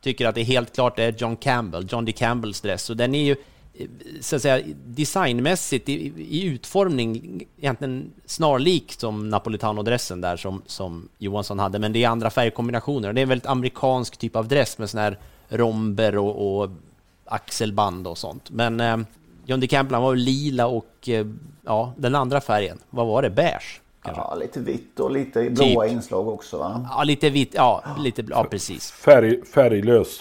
[0.00, 2.12] tycker att det är helt klart det är John Campbell, John D.
[2.12, 2.90] Campbells dress.
[2.90, 3.36] Och den är ju
[3.74, 3.86] eh,
[4.20, 11.58] så att säga designmässigt i, i utformning egentligen snarlik som Napolitano-dressen där som, som Johansson
[11.58, 13.12] hade, men det är andra färgkombinationer.
[13.12, 16.70] Det är en väldigt amerikansk typ av dress med sån här romber och, och
[17.24, 18.50] axelband och sånt.
[18.50, 18.96] Men eh,
[19.44, 19.66] John D.
[19.66, 21.26] Campbell han var lila och eh,
[21.64, 23.30] ja, den andra färgen, vad var det?
[23.30, 23.80] Beige?
[24.06, 24.22] Kanske.
[24.22, 25.92] Ja, lite vitt och lite blåa typ.
[25.92, 26.88] inslag också va?
[26.90, 27.54] Ja, lite vitt.
[27.54, 28.90] Ja, lite, ja precis.
[28.90, 30.20] Färg, färglös.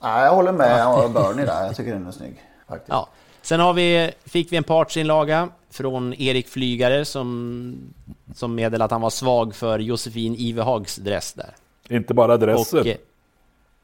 [0.00, 1.66] Ja, jag håller med Bernie där.
[1.66, 2.42] Jag tycker den är snygg.
[2.68, 2.88] Faktiskt.
[2.88, 3.08] Ja.
[3.42, 7.94] Sen har vi, fick vi en partsinlaga från Erik Flygare som,
[8.34, 11.54] som meddelade att han var svag för Josefin Ivehags dress där.
[11.88, 12.80] Inte bara dressen.
[12.80, 12.96] Och, eh,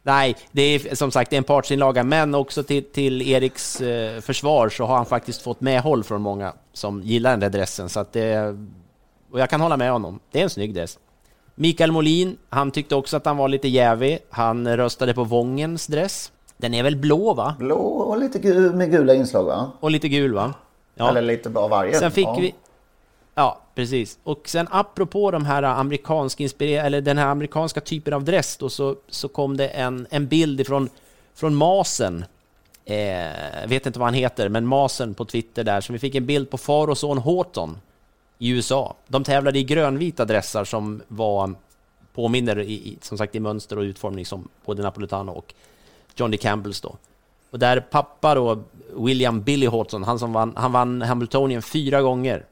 [0.02, 4.84] nej, det är som sagt en partsinlaga, men också till, till Eriks eh, försvar så
[4.84, 7.88] har han faktiskt fått medhåll från många som gillar den där dressen.
[7.88, 8.56] Så att det,
[9.30, 10.20] och jag kan hålla med honom.
[10.30, 10.98] Det är en snygg dress.
[11.54, 14.18] Mikael Molin, han tyckte också att han var lite jävig.
[14.30, 16.32] Han röstade på Vångens dress.
[16.56, 17.54] Den är väl blå va?
[17.58, 19.70] Blå och lite gul med gula inslag va?
[19.80, 20.54] Och lite gul va?
[20.94, 21.08] Ja.
[21.08, 21.98] Eller lite av varje.
[21.98, 22.36] Sen fick ja.
[22.40, 22.54] vi...
[23.34, 24.18] Ja, precis.
[24.24, 28.96] Och sen apropå de här amerikansk eller den här amerikanska typen av dress då, så,
[29.08, 30.88] så kom det en, en bild ifrån
[31.34, 32.24] från Masen.
[32.84, 36.26] Eh, vet inte vad han heter, men Masen på Twitter där, så vi fick en
[36.26, 37.78] bild på far och son Horton
[38.38, 38.96] i USA.
[39.06, 41.54] De tävlade i grönvita dressar som var
[42.14, 45.54] påminner i, som sagt i mönster och utformning som både Napolitano och
[46.16, 46.96] Johnny Campbells då.
[47.50, 48.62] Och där pappa då,
[48.96, 52.44] William Billy Horton, han som vann, han vann Hamiltonien fyra gånger.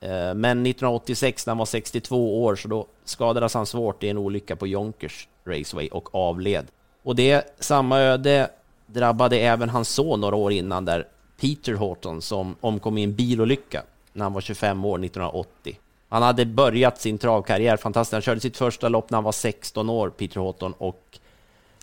[0.00, 4.18] Eh, men 1986 när han var 62 år så då skadades han svårt i en
[4.18, 6.66] olycka på Jonkers Raceway och avled.
[7.02, 8.50] Och det samma öde
[8.86, 11.06] drabbade även hans son några år innan där,
[11.40, 13.82] Peter Horton, som omkom i en bilolycka
[14.12, 15.78] när han var 25 år 1980.
[16.08, 18.12] Han hade börjat sin travkarriär fantastiskt.
[18.12, 21.18] Han körde sitt första lopp när han var 16 år, Peter Houghton, och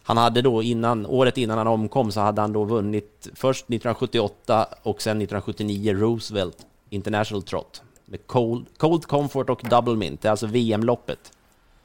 [0.04, 4.68] han hade då innan, året innan han omkom så hade han då vunnit först 1978
[4.84, 6.58] och sen 1979 Roosevelt
[6.90, 11.32] International Trot med Cold, Cold Comfort och Double Mint, det är alltså VM-loppet.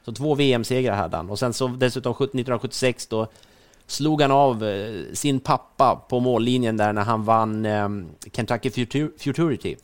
[0.05, 3.27] Så två VM-segrar hade han och sen så dessutom 1976 då
[3.87, 7.89] slog han av eh, sin pappa på mållinjen där när han vann eh,
[8.33, 8.69] Kentucky
[9.17, 9.75] Futurity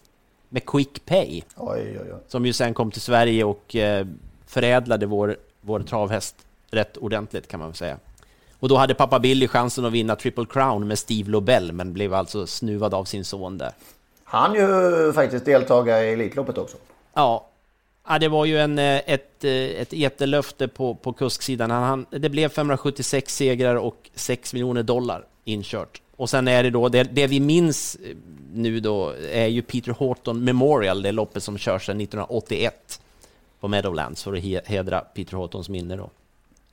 [0.50, 1.41] med Quick Pay.
[1.56, 2.20] Oj, oj, oj.
[2.28, 4.08] Som ju sen kom till Sverige och eh,
[4.45, 6.36] förädlade vår, vår travhäst
[6.72, 7.97] rätt ordentligt kan man väl säga.
[8.60, 12.14] Och då hade pappa Billy chansen att vinna Triple Crown med Steve Lobel, men blev
[12.14, 13.72] alltså snuvad av sin son där.
[14.24, 16.78] Han ju faktiskt deltagare i Elitloppet också.
[17.14, 17.50] Ja,
[18.12, 21.72] Ja, det var ju en, eh, ett, eh, ett eterlöfte på, på kusksidan.
[21.72, 26.02] Han, det blev 576 segrar och 6 miljoner dollar inkört.
[26.20, 28.15] Och sen är det då, det, det, vi minns eh,
[28.53, 33.01] nu då är ju Peter Horton Memorial, det loppet som körs sedan 1981
[33.59, 36.09] på Meadowlands för att hedra Peter Hortons minne då.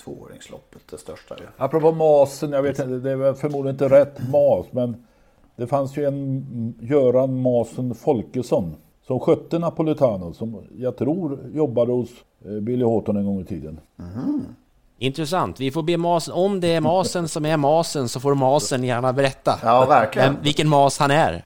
[0.05, 1.45] Tvååringsloppet, det största ju.
[1.57, 5.07] Apropå masen, jag vet inte, det är förmodligen inte rätt mas, men
[5.57, 8.77] det fanns ju en Göran Masen Folkesson
[9.07, 12.11] som skötte Napolitano som jag tror jobbade hos
[12.45, 13.81] eh, Billy Horton en gång i tiden.
[13.99, 14.45] Mm.
[14.99, 15.61] Intressant.
[15.61, 19.13] Vi får be Masen, om det är Masen som är Masen så får Masen gärna
[19.13, 19.59] berätta.
[19.63, 20.43] Ja, verkligen.
[20.43, 21.45] vilken Mas han är.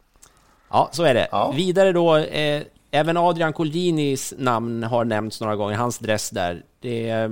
[0.71, 1.29] Ja, så är det.
[1.31, 1.51] Ja.
[1.51, 6.63] Vidare då, eh, även Adrian Colginis namn har nämnts några gånger, hans dress där.
[6.81, 7.29] Det,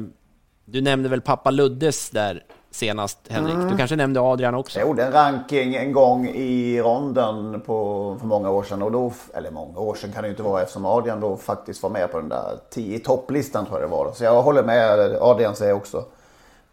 [0.64, 2.42] du nämnde väl pappa Luddes där
[2.78, 3.54] senast, Henrik?
[3.54, 3.70] Mm.
[3.70, 4.78] Du kanske nämnde Adrian också?
[4.78, 8.82] Jag gjorde en ranking en gång i ronden på, för många år sedan.
[8.82, 11.82] Och då, eller många år sedan kan det ju inte vara eftersom Adrian då faktiskt
[11.82, 14.12] var med på den där 10 topplistan tror jag det var.
[14.12, 16.04] Så jag håller med, Adrian säger också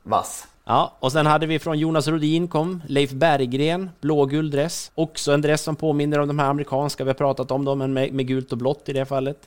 [0.04, 0.48] vass.
[0.66, 4.92] Ja, och sen hade vi från Jonas Rodin kom Leif Berggren, blågul dress.
[4.96, 7.94] Också en dress som påminner om de här amerikanska vi har pratat om dem, men
[7.94, 9.38] med, med gult och blått i det fallet.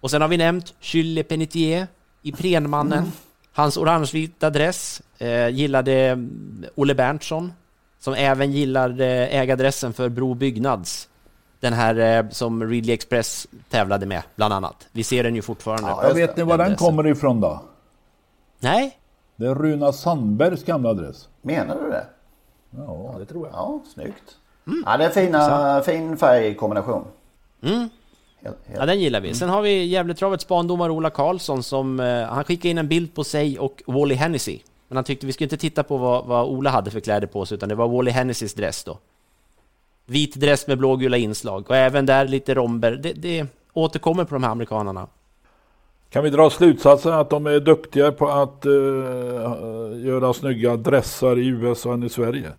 [0.00, 1.86] Och sen har vi nämnt Chylle Penitier
[2.22, 2.98] i Prenmannen.
[2.98, 3.10] Mm.
[3.52, 6.18] Hans orangevita dress eh, gillade
[6.74, 7.52] Olle Berntsson,
[7.98, 11.08] som även gillade ägadressen för Bro Byggnads.
[11.60, 14.88] Den här eh, som Ridley Express tävlade med, bland annat.
[14.92, 15.90] Vi ser den ju fortfarande.
[15.90, 17.62] Ja, jag vet ni var den kommer ifrån då?
[18.60, 18.96] Nej?
[19.36, 21.28] Det är Runa Sandbergs gamla adress.
[21.42, 22.04] Menar du det?
[22.70, 23.54] Ja, det tror jag.
[23.54, 24.36] Ja, snyggt.
[24.66, 24.82] Mm.
[24.86, 27.04] Ja, det är fina, fin färgkombination.
[27.62, 27.88] Mm.
[28.74, 29.28] Ja, den gillar vi.
[29.28, 29.34] Mm.
[29.34, 33.24] Sen har vi Gävletravets bandomare Ola Karlsson som eh, han skickade in en bild på
[33.24, 34.58] sig och Wally Hennessy.
[34.88, 37.46] Men han tyckte vi skulle inte titta på vad, vad Ola hade för kläder på
[37.46, 38.98] sig, utan det var Wally Hennessys dress då.
[40.06, 43.00] Vit dress med blågula inslag och även där lite romber.
[43.02, 45.06] Det, det återkommer på de här amerikanarna.
[46.10, 51.46] Kan vi dra slutsatsen att de är duktiga på att uh, göra snygga dressar i
[51.46, 52.52] USA än i Sverige?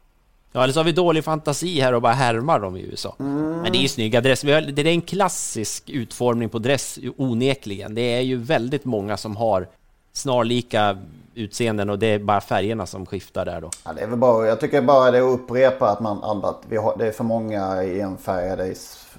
[0.52, 3.16] Ja, eller så har vi dålig fantasi här och bara härmar dem i USA.
[3.20, 3.62] Mm.
[3.62, 4.62] Men det är ju snygga dresser.
[4.62, 7.96] Det är en klassisk utformning på dress, onekligen.
[7.96, 9.68] Det är ju väldigt många som har
[10.14, 10.98] snarlika
[11.36, 13.70] utseenden och det är bara färgerna som skiftar där då.
[13.86, 16.64] Ja, det är väl bara, jag tycker bara det är att upprepa att, man, att
[16.70, 18.76] vi har, det är för många enfärgade, i,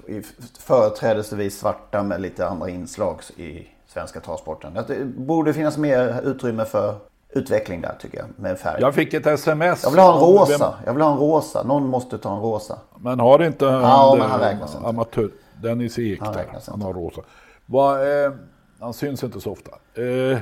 [0.07, 0.21] i,
[0.59, 4.73] företrädesvis svarta med lite andra inslag i svenska travsporten.
[4.87, 6.95] Det borde finnas mer utrymme för
[7.35, 8.27] utveckling där tycker jag.
[8.35, 8.81] Med färg.
[8.81, 9.83] Jag fick ett sms.
[9.83, 10.73] Jag vill ha en rosa.
[10.85, 11.63] Jag vill ha en rosa.
[11.63, 12.79] Någon måste ta en rosa.
[12.99, 14.87] Men har inte han, ja, men han räknas inte.
[14.87, 15.29] amatör.
[15.61, 16.45] Dennis Ek han, där.
[16.67, 17.21] han har rosa.
[17.65, 18.31] Va, eh,
[18.79, 19.71] han syns inte så ofta.
[19.93, 20.39] Eh,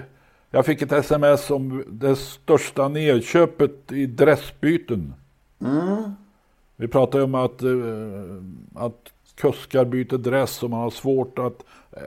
[0.51, 5.13] jag fick ett sms om det största nedköpet i dressbyten.
[5.61, 6.15] Mm.
[6.75, 7.69] Vi pratade om att, eh,
[8.75, 11.63] att kuskar byter dress och man har svårt att...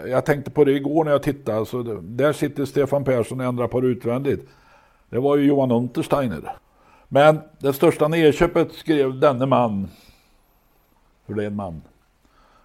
[0.07, 1.66] Jag tänkte på det igår när jag tittade.
[1.66, 4.49] Så där sitter Stefan Persson och ändrar på det utvändigt.
[5.15, 6.57] Det var ju Johan Untersteiner.
[7.09, 9.89] Men det största nedköpet skrev denne man,
[11.27, 11.83] för det är en man,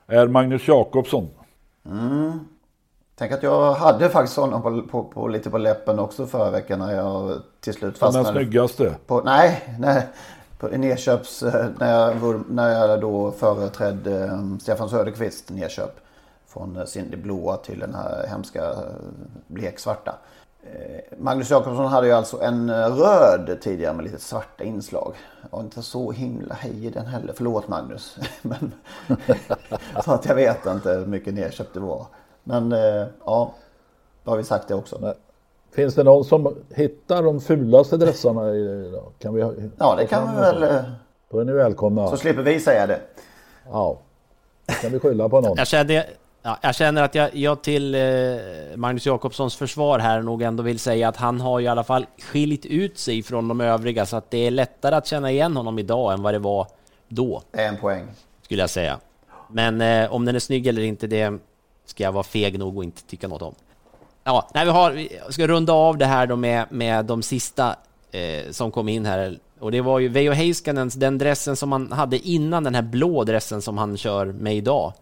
[0.08, 1.30] är Magnus Jakobsson.
[1.86, 2.39] Mm.
[3.16, 6.80] Tänk att jag hade faktiskt honom på, på, på, lite på läppen också förra veckan
[6.80, 8.32] när jag till slut fastnade.
[8.32, 8.95] Den snyggaste?
[9.08, 10.08] På, nej, nej.
[10.60, 11.43] På nedköps,
[11.80, 16.00] när jag, när jag då företrädde um, Stefan Söderqvist nedköp.
[16.47, 18.74] Från sin blåa till den här hemska
[19.47, 20.16] bleksvarta.
[20.64, 25.16] Eh, Magnus Jakobsson hade ju alltså en röd tidigare med lite svarta inslag.
[25.49, 27.34] Och inte så himla hej i den heller.
[27.38, 28.18] Förlåt Magnus.
[28.41, 28.74] Men,
[30.05, 32.05] så att jag vet inte hur mycket nedköpt det var.
[32.43, 33.53] Men eh, ja,
[34.24, 34.97] då har vi sagt det också.
[35.01, 35.14] Nej.
[35.72, 39.12] Finns det någon som hittar de fulaste dressarna idag?
[39.20, 40.64] Kan vi, ja, det kan vi väl.
[40.64, 40.82] Eh,
[41.30, 42.10] då är ni välkomna.
[42.10, 42.99] Så slipper vi säga det.
[43.72, 43.97] Ja,
[44.82, 45.57] kan vi skylla på någon.
[45.57, 46.05] Jag kände,
[46.50, 48.02] Ja, jag känner att jag, jag till eh,
[48.76, 52.66] Magnus Jakobssons försvar här nog ändå vill säga att han har i alla fall skilt
[52.66, 56.14] ut sig från de övriga så att det är lättare att känna igen honom idag
[56.14, 56.68] än vad det var
[57.08, 57.41] då.
[57.52, 58.08] En poäng.
[58.41, 59.00] Skulle jag säga.
[59.50, 61.39] Men eh, om den är snygg eller inte, det
[61.86, 63.56] ska jag vara feg nog och inte tycka något om.
[64.24, 67.76] Ja, nej, vi, har, vi ska runda av det här då med, med de sista
[68.12, 69.39] eh, som kom in här.
[69.60, 73.24] Och det var ju Veijo Heiskanens, den dressen som han hade innan den här blå
[73.24, 74.93] dressen som han kör med idag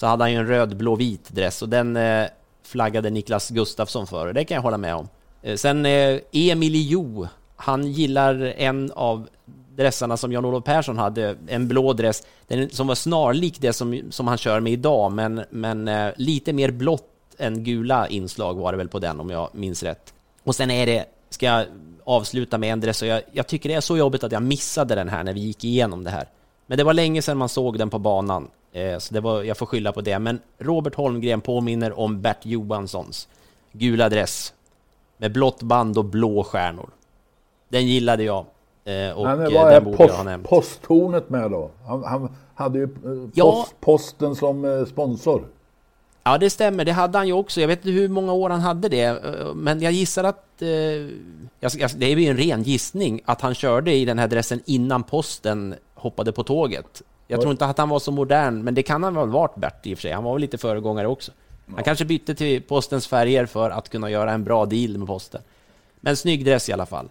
[0.00, 2.26] så hade han ju en röd, blå, vit dress och den eh,
[2.62, 4.32] flaggade Niklas Gustafsson för.
[4.32, 5.08] Det kan jag hålla med om.
[5.42, 9.28] Eh, sen eh, Emil Jo, han gillar en av
[9.76, 14.26] dressarna som Jan-Olof Persson hade, en blå dress, den, som var snarlik det som, som
[14.26, 17.06] han kör med idag, men, men lite mer blått
[17.38, 20.14] än gula inslag var det väl på den om jag minns rätt.
[20.44, 21.66] Och sen är det, ska jag
[22.04, 24.94] avsluta med en dress, och jag, jag tycker det är så jobbigt att jag missade
[24.94, 26.28] den här när vi gick igenom det här.
[26.66, 28.48] Men det var länge sedan man såg den på banan,
[28.98, 30.18] så det var, jag får skylla på det.
[30.18, 33.28] Men Robert Holmgren påminner om Bert Johanssons
[33.72, 34.54] gula dress
[35.16, 36.90] med blått band och blå stjärnor.
[37.68, 38.44] Den gillade jag.
[38.84, 40.48] Eh, och Men eh, vad den är borde post, jag ha nämnt.
[40.48, 41.70] posttornet med då?
[41.86, 43.66] Han, han hade ju eh, post, Ja.
[43.80, 45.44] posten som eh, sponsor.
[46.22, 46.84] Ja, det stämmer.
[46.84, 47.60] Det hade han ju också.
[47.60, 50.62] Jag vet inte hur många år han hade det, eh, men jag gissar att...
[50.62, 50.68] Eh,
[51.96, 55.74] det är ju en ren gissning att han körde i den här dressen innan posten
[55.94, 57.02] hoppade på tåget.
[57.30, 59.54] Jag tror inte att han var så modern, men det kan han väl ha varit
[59.56, 60.12] Bert i och för sig.
[60.12, 61.32] Han var väl lite föregångare också.
[61.74, 65.40] Han kanske bytte till postens färger för att kunna göra en bra deal med posten.
[66.00, 67.08] Men snygg dress i alla fall.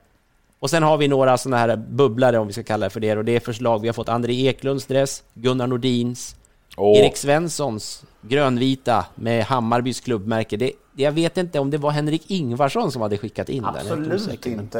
[0.59, 3.17] Och sen har vi några sådana här bubblare, om vi ska kalla det för det,
[3.17, 3.81] och det är förslag.
[3.81, 6.35] Vi har fått André Eklunds dress, Gunnar Nordins,
[6.77, 6.99] Åh.
[6.99, 10.57] Erik Svenssons grönvita med Hammarbys klubbmärke.
[10.57, 13.75] Det, jag vet inte om det var Henrik Ingvarsson som hade skickat in den.
[13.75, 14.79] Absolut osäker, men- inte.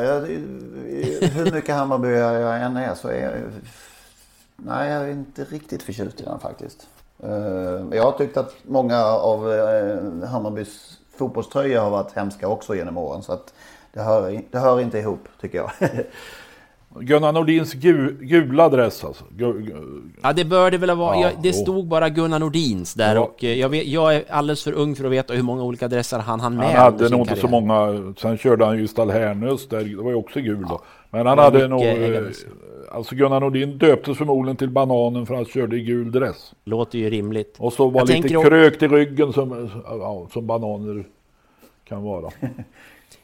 [1.34, 3.44] Hur mycket Hammarbyare jag än är så är.
[4.66, 6.88] Nej, jag är inte riktigt förtjust i den faktiskt.
[7.24, 7.30] Eh,
[7.98, 13.22] Jag har tyckt att många av eh, Hammarbys fotbollströjor har varit hemska också genom åren.
[13.24, 13.54] Så att
[13.94, 15.72] det hör, det hör inte ihop tycker jag.
[17.00, 19.24] Gunnar Nordins gu, gula dress alltså.
[19.32, 21.16] Gu, gu, Ja, det bör det väl vara.
[21.16, 23.22] Ja, jag, det stod bara Gunnar Nordins där Ja.
[23.22, 25.88] och eh, jag, vet, jag är alldeles för ung för att veta hur många olika
[25.88, 28.14] dressar han hann med han hade nog inte så många.
[28.22, 29.84] Sen körde han ju Stall-Härnös där.
[29.84, 30.82] Det var ju också gul då.
[31.10, 31.84] Men han hade nog...
[31.84, 32.22] eh.
[32.92, 36.54] Alltså Gunnar Nordin döptes förmodligen till Bananen för att han körde i gul dress.
[36.64, 37.56] Låter ju rimligt.
[37.60, 41.06] Och så var Jag lite tänker krökt i ryggen som, ja, som bananer
[41.84, 42.32] kan vara.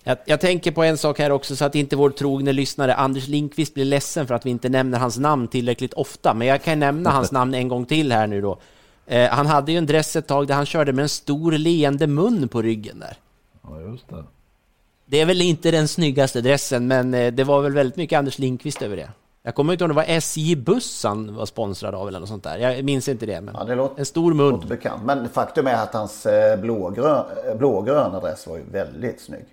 [0.03, 3.27] Jag, jag tänker på en sak här också så att inte vår trogne lyssnare Anders
[3.27, 6.33] Linkvist blir ledsen för att vi inte nämner hans namn tillräckligt ofta.
[6.33, 8.57] Men jag kan nämna hans namn en gång till här nu då.
[9.05, 12.07] Eh, han hade ju en dress ett tag där han körde med en stor leende
[12.07, 13.17] mun på ryggen där.
[13.63, 14.23] Ja, just det.
[15.05, 18.39] Det är väl inte den snyggaste dressen, men eh, det var väl väldigt mycket Anders
[18.39, 19.09] Linkvist över det.
[19.43, 22.29] Jag kommer inte ihåg om det var SJ Buss han var sponsrad av eller något
[22.29, 22.57] sånt där.
[22.57, 24.49] Jag minns inte det, men Ja, det låter, en stor mun.
[24.49, 25.03] låter bekant.
[25.03, 29.45] Men faktum är att hans eh, blågrön, eh, blågröna dress var ju väldigt snygg.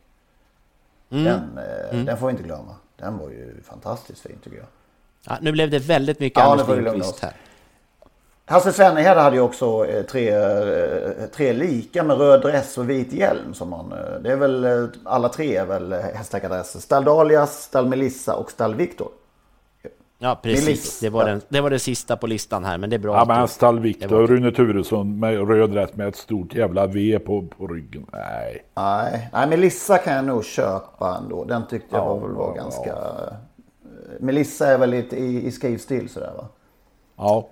[1.11, 1.25] Mm.
[1.25, 1.59] Den,
[1.93, 2.05] Mm.
[2.05, 2.75] den får vi inte glömma.
[2.97, 4.67] Den var ju fantastiskt fin tycker jag.
[5.27, 7.33] Ja, nu blev det väldigt mycket Ja, Anders Lindqvist här.
[8.45, 13.13] Hasse Svennehed hade ju också eh, tre, eh, tre lika med röd dress och vit
[13.13, 13.55] hjälm.
[13.55, 16.81] Som man, eh, det är väl, alla tre är väl hästtäckardresser.
[16.81, 19.09] Stall Dalias, Stall Melissa och Stall Victor.
[20.19, 21.01] Ja, precis.
[21.01, 23.15] Det var, den, det var det sista på listan här, men det är bra.
[23.17, 26.87] Ja men Stall Viktor var- och Rune Turesson med röd dress med ett stort jävla
[26.87, 28.07] V på, på ryggen.
[28.13, 28.65] Nej.
[28.77, 31.45] Nej, nej Melissa kan jag nog köpa ändå.
[31.45, 32.91] Den tyckte jag Ja, var, var ja, ganska...
[32.91, 33.33] eh,
[34.21, 36.45] Melissa är väl lite i, i skrivstil sådär va?
[37.17, 37.49] Ja.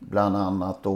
[0.00, 0.90] Bland annat då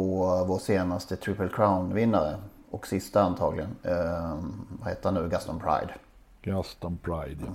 [0.47, 2.37] vår senaste Triple Crown-vinnare.
[2.71, 3.77] Och sista antagligen.
[3.83, 4.39] Eh,
[4.81, 5.29] vad heter han nu?
[5.29, 5.95] Gaston Pride.
[6.43, 7.41] Gaston Pride.
[7.41, 7.53] Ja.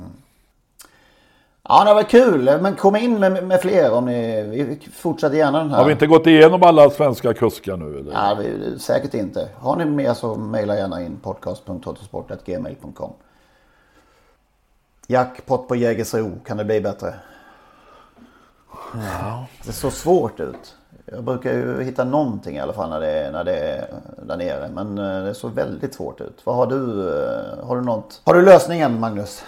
[1.64, 2.60] Ja, det var kul.
[2.62, 4.44] Men kom in med, med fler om ni...
[4.44, 5.78] Vi fortsätter gärna den här.
[5.78, 8.12] Har vi inte gått igenom alla svenska kuskar nu eller?
[8.12, 9.50] Ja, vi, säkert inte.
[9.56, 13.14] Har ni mer så mejla gärna in podcast.autosport.gmail.com
[15.08, 17.14] Jackpot på Jägersro, kan det bli bättre?
[18.94, 19.46] Ja.
[19.58, 20.76] Det ser så svårt ut.
[21.12, 23.88] Jag brukar ju hitta någonting i alla fall när det är, när det är
[24.28, 24.70] där nere.
[24.74, 26.38] Men eh, det såg väldigt svårt ut.
[26.44, 27.10] Vad har du?
[27.10, 28.22] eh, Har du något?
[28.24, 29.44] Har du lösningen Magnus?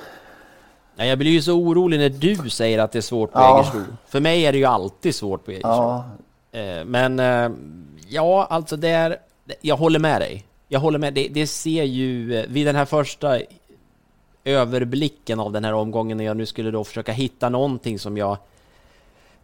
[0.96, 3.58] Ja, jag blir ju så orolig när du säger att det är svårt på Ja.
[3.58, 3.94] Jägersro.
[4.08, 5.70] För mig är det ju alltid svårt på Jägersro.
[5.72, 6.06] Ja,
[6.54, 7.20] Eh, Men
[8.10, 9.18] ja, alltså det är...
[9.62, 10.46] Jag håller med dig.
[10.68, 11.14] Jag håller med.
[11.14, 13.40] Det, det ser ju vid den här första
[14.44, 18.38] överblicken av den här omgången när jag nu skulle då försöka hitta någonting som jag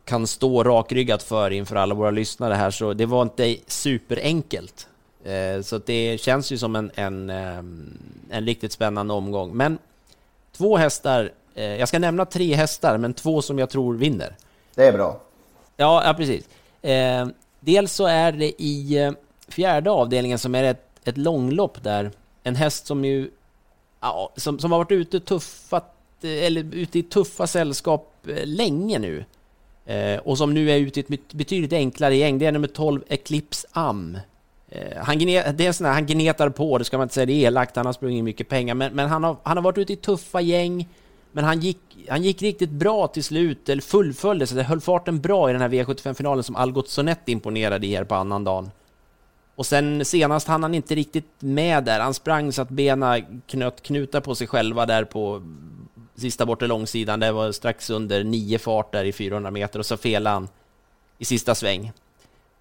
[0.08, 4.88] kan stå rakryggat för inför alla våra lyssnare här så det var inte superenkelt.
[5.24, 7.98] Eh, Så det känns ju som en, en, ehm,
[8.30, 9.58] en riktigt spännande omgång.
[9.58, 9.78] Men
[10.58, 14.36] två hästar, eh, jag ska nämna tre hästar men två som jag tror vinner.
[14.76, 15.20] det är bra.
[15.78, 16.46] Ja, ja precis.
[16.82, 17.28] Eh,
[17.60, 19.12] dels så är det i eh,
[19.48, 22.12] fjärde avdelningen som är ett, ett långlopp där.
[22.44, 23.30] En häst som ju
[24.02, 29.00] ja, som, som har varit ute tuffat, eh, eller ute i tuffa sällskap eh, länge
[29.00, 29.26] nu.
[29.88, 32.40] Eh, och som nu är ute i ett betydligt enklare gäng.
[32.40, 34.18] Det är nummer 12, Eclipse Am.
[34.70, 37.34] Eh, han, gnet, det är sån han gnetar på, det ska man inte säga, det
[37.34, 38.76] är elakt, han har sprungit mycket pengar.
[38.76, 40.88] Men, men han, har, han har varit ute i tuffa gäng.
[41.32, 41.78] Men han gick,
[42.10, 45.62] han gick riktigt bra till slut, eller fullföljde, så det höll farten bra i den
[45.62, 48.72] här V75-finalen som Algot Sonett imponerade i här på annandagen.
[49.56, 52.00] Och sen senast hann han inte riktigt med där.
[52.00, 55.42] Han sprang så att benen knöt knutar på sig själva där på
[56.18, 57.20] sista bortre långsidan.
[57.20, 60.50] Det var strax under nio fart där i 400 meter och så felade han
[61.18, 61.92] i sista sväng.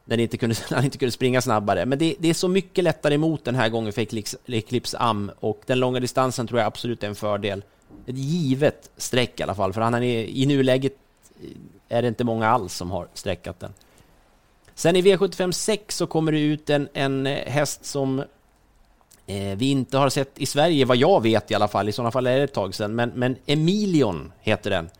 [0.04, 1.86] När inte kunde, han inte kunde springa snabbare.
[1.86, 4.06] Men det, det, är så mycket lättare emot den här gången för
[4.46, 7.64] Eclipse Am och den långa distansen tror jag absolut är en fördel.
[8.06, 10.92] Ett givet streck i alla fall, för han är i nuläget
[11.88, 13.72] är det inte många alls som har streckat den.
[14.74, 18.24] Sen i V75 6 så kommer det ut en, en häst som
[19.26, 21.88] Eh, vi inte har sett i Sverige, vad jag vet i alla fall.
[21.88, 22.94] I sådana fall är det ett tag sedan.
[22.94, 24.90] Men, men Emilion heter den.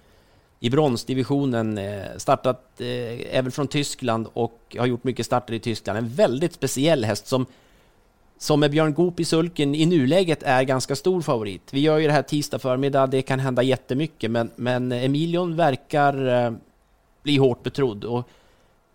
[0.61, 5.99] I bronsdivisionen, eh, startat eh, även från Tyskland och har gjort mycket starter i Tyskland.
[5.99, 7.47] En väldigt speciell häst som
[8.39, 11.62] som med Björn Goop i sulken i nuläget är ganska stor favorit.
[11.70, 16.45] Vi gör ju det här tisdag förmiddag, det kan hända jättemycket, men, men Emilion verkar
[16.45, 16.53] eh,
[17.22, 18.05] bli hårt betrodd.
[18.05, 18.29] Och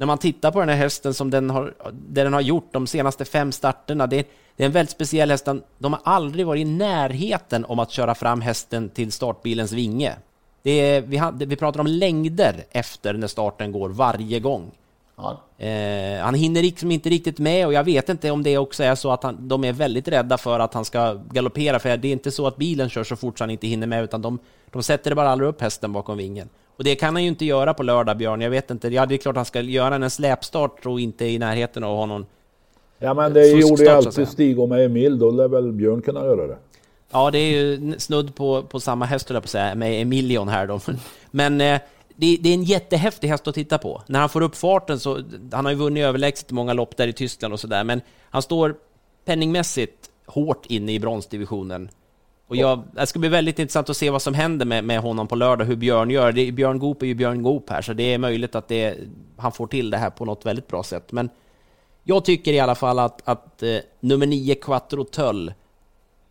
[0.02, 1.74] när man tittar på den här hästen som den har,
[2.10, 5.48] det den har gjort de senaste fem starterna, det, det är en väldigt speciell häst.
[5.78, 10.16] De har aldrig varit i närheten om att köra fram hästen till startbilens vinge.
[10.62, 14.72] Det är, vi, har, vi pratar om längder efter när starten går varje gång.
[15.16, 15.42] Ja.
[15.66, 18.96] Eh, han hinner liksom inte riktigt med och jag vet inte om det också är
[18.96, 22.12] så att han, de är väldigt rädda för att han ska galoppera, för det är
[22.12, 24.40] inte så att bilen kör så fort så han inte hinner med, utan de,
[24.72, 26.50] de sätter bara aldrig upp hästen bakom vingen.
[26.76, 28.42] Och det kan han ju inte göra på lördag, Björn.
[28.42, 28.88] Jag vet inte.
[28.88, 32.26] Ja, det är klart han ska göra en släpstart och inte i närheten av honom.
[33.00, 35.20] Ja, men det gjorde ju alltid Stig och med Emil.
[35.20, 36.58] Då lär väl Björn kunna göra det.
[37.12, 40.68] Ja, det är ju snudd på, på samma häst, på att säga, med Emilion här
[40.68, 40.80] då.
[41.32, 41.80] Men eh,
[42.16, 44.02] det, det, är en jättehäftig häst att titta på.
[44.08, 47.08] När han får upp farten så, han har ju vunnit överlägset i många lopp där
[47.08, 48.76] i Tyskland och sådär, men han står
[49.26, 51.90] penningmässigt hårt inne i bronsdivisionen.
[52.52, 55.28] Och jag, det ska bli väldigt intressant att se vad som händer med, med honom
[55.28, 56.32] på lördag, hur Björn gör.
[56.32, 58.98] Det, Björn Goop är ju Björn Goop här, så det är möjligt att det,
[59.38, 61.12] han får till det här på något väldigt bra sätt.
[61.12, 61.30] Men
[62.04, 65.54] jag tycker i alla fall att, att eh, nummer 9, Quattro Töll,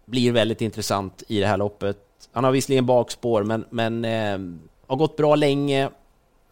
[0.05, 1.99] blir väldigt intressant i det här loppet.
[2.33, 4.39] Han har visserligen bakspår, men, men eh,
[4.87, 5.91] har gått bra länge,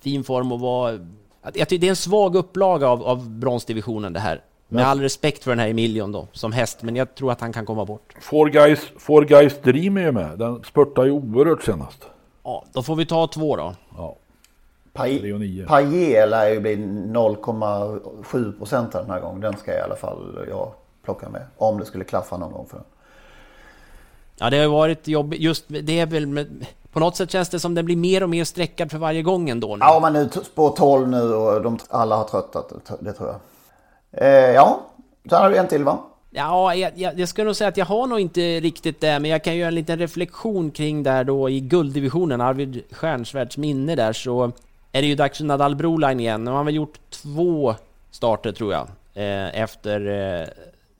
[0.00, 1.06] fin form och var...
[1.42, 4.42] Jag tycker det är en svag upplaga av, av bronsdivisionen det här.
[4.68, 7.52] Med all respekt för den här Emilion då, som häst, men jag tror att han
[7.52, 8.14] kan komma bort.
[8.20, 10.38] Four Guys, Four Guys Dream är ju med.
[10.38, 12.04] Den spurtar ju oerhört senast.
[12.44, 13.74] Ja, då får vi ta två då.
[13.96, 14.16] Ja.
[14.92, 19.40] Paille lär ju bli 0,7 procent den här gången.
[19.40, 20.72] Den ska jag i alla fall jag
[21.04, 21.42] plocka med.
[21.56, 22.80] Om det skulle klaffa någon gång för
[24.38, 25.40] Ja, det har varit jobbigt.
[25.40, 28.30] Just det är väl med, på något sätt känns det som den blir mer och
[28.30, 29.76] mer sträckad för varje gång ändå.
[29.76, 29.80] Nu.
[29.80, 32.72] Ja, men nu på 12 nu och de, alla har tröttat.
[33.00, 33.36] Det tror jag.
[34.12, 34.80] Eh, ja,
[35.28, 35.98] sen har du en till va?
[36.30, 39.30] Ja, jag, jag, jag skulle nog säga att jag har nog inte riktigt det, men
[39.30, 44.12] jag kan göra en liten reflektion kring där då i gulddivisionen, Arvid Stjärnsvärds minne där,
[44.12, 44.52] så
[44.92, 46.44] är det ju dags för Nadal Broline igen.
[46.44, 47.74] Nu har han väl gjort två
[48.10, 50.06] starter tror jag, eh, efter
[50.40, 50.48] eh,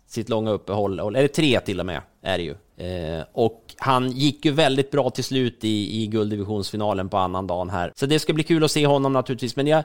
[0.06, 2.54] sitt långa uppehåll, eller tre till och med är det ju.
[2.76, 7.70] Eh, och han gick ju väldigt bra till slut i, i gulddivisionsfinalen på annan dagen
[7.70, 7.92] här.
[7.96, 9.84] Så det ska bli kul att se honom naturligtvis, men jag,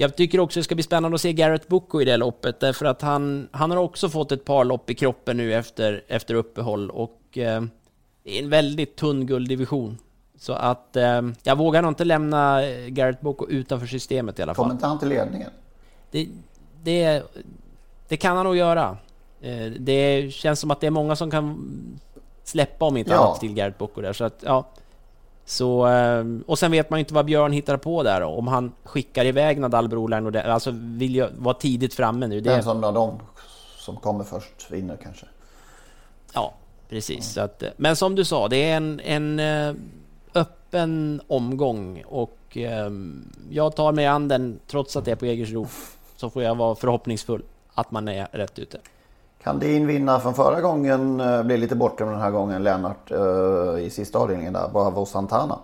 [0.00, 2.86] jag tycker också det ska bli spännande att se Garrett Boko i det loppet, därför
[2.86, 6.90] att han, han har också fått ett par lopp i kroppen nu efter, efter uppehåll
[6.90, 7.62] och eh,
[8.22, 9.98] det är en väldigt tunn gulddivision.
[10.38, 14.54] Så att eh, jag vågar nog inte lämna eh, Garrett Boko utanför systemet i alla
[14.54, 14.64] fall.
[14.64, 15.50] Kommer inte han till ledningen?
[16.10, 16.28] Det,
[16.82, 17.22] det,
[18.08, 18.96] det kan han nog göra.
[19.40, 21.70] Eh, det känns som att det är många som kan
[22.44, 23.18] släppa om inte ja.
[23.18, 24.12] annat till Garrett Boko där.
[24.12, 24.68] Så att, ja.
[25.50, 28.22] Så, eh, och sen vet man ju inte vad Björn hittar på där.
[28.22, 32.40] Om han skickar iväg Nadal Broline och det, alltså vill ju vara tidigt framme nu.
[32.40, 32.50] Det...
[32.50, 33.20] Den som de
[33.78, 35.26] som kommer först vinner kanske.
[36.34, 36.54] Ja,
[36.88, 37.36] precis.
[37.36, 37.44] Mm.
[37.44, 39.74] Att, men som du sa, det är en, en eh,
[40.34, 42.56] öppen omgång och
[43.50, 45.66] jag tar mig an den trots att det är på Jägersro.
[46.16, 47.42] Så får jag vara förhoppningsfull
[47.74, 48.78] att man är rätt ute.
[49.42, 53.84] Kan din vinnare från förra gången eh, bli lite bortglömd den här gången, Lennart, eh,
[53.84, 55.58] i sista avdelningen där, Bravo Santana?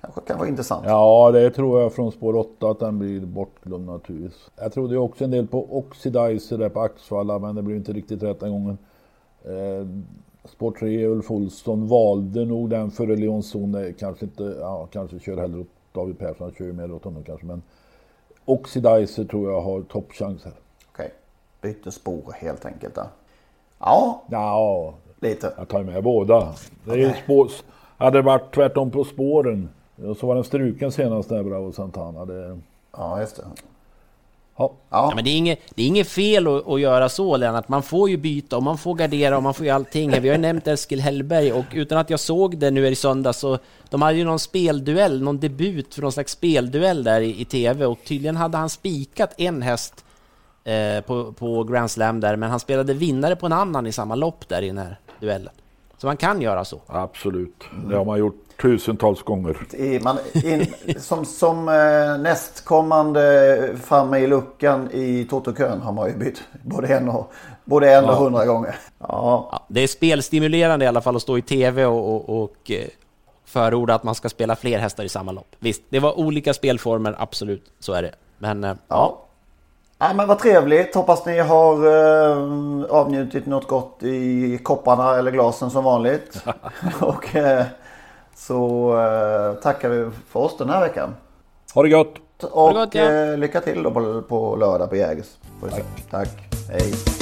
[0.00, 0.84] Kanske kan vara intressant.
[0.86, 4.50] Ja, det tror jag från spår 8 att den blir bortglömd naturligtvis.
[4.56, 8.22] Jag trodde också en del på Oxidizer där på Axvalla, men det blev inte riktigt
[8.22, 8.78] rätt den gången.
[9.44, 9.86] Eh,
[10.44, 13.94] spår 3, Ulf Olsson valde nog den före Leonzon.
[13.98, 17.24] Kanske inte, ja, kanske kör hellre åt David Persson, han kör ju mer åt honom
[17.24, 17.62] kanske, men
[18.44, 20.54] Oxidizer tror jag har toppchans här
[21.62, 22.94] bytte spår helt enkelt.
[22.94, 23.06] Där.
[23.78, 25.52] Ja, ja, lite.
[25.58, 26.54] Jag tar med båda.
[26.84, 27.22] Det är okay.
[27.24, 27.50] spår,
[27.96, 29.68] hade det varit tvärtom på spåren
[30.20, 32.24] så var den struken senast där Bravo Santana.
[32.24, 32.60] Det...
[32.92, 33.42] Ja, just det.
[34.56, 34.72] Ja.
[34.90, 35.12] ja.
[35.16, 37.68] men det är, inget, det är inget fel att, att, göra så Lennart.
[37.68, 40.10] Man får ju byta och man får gardera och man får ju allting.
[40.10, 43.32] Vi har ju nämnt Eskil Hellberg och utan att jag såg det nu i söndag
[43.32, 43.58] så
[43.90, 47.86] de hade ju någon spelduell, någon debut för någon slags spelduell där i, i TV
[47.86, 50.04] och tydligen hade han spikat en häst
[50.64, 54.14] eh, på, på Grand Slam där, men han spelade vinnare på en annan i samma
[54.14, 55.52] lopp där i den här duellen.
[55.98, 56.80] Så man kan göra så.
[56.86, 59.56] Absolut, det har man gjort tusentals gånger.
[59.74, 60.66] I, man, in,
[60.98, 67.08] som som eh, nästkommande framme i luckan i Totokön har man ju bytt både en
[67.08, 67.32] och,
[67.64, 68.76] både en och hundra gånger.
[68.98, 69.48] Ja.
[69.52, 69.64] ja.
[69.68, 72.88] det är spelstimulerande i alla fall att stå i tv och, och, och eh,
[73.44, 75.56] förorda att man ska spela fler hästar i samma lopp.
[75.58, 78.14] Visst, det var olika spelformer, absolut, så är det.
[78.38, 78.76] Men ja.
[78.88, 79.24] ja.
[80.02, 80.94] Ja, men vad trevligt.
[80.94, 86.44] Hoppas ni har eh, avnjutit något gott i kopparna eller glasen som vanligt.
[87.00, 87.64] och eh,
[88.34, 91.14] så eh, tackar vi för oss den här veckan.
[91.74, 92.18] Ha det gott!
[92.42, 93.12] Och det gott, ja.
[93.12, 95.28] Eh, lycka till då på, på lördag på Jägers.
[95.70, 96.10] Tack.
[96.10, 96.28] Tack.
[96.70, 97.21] Hej.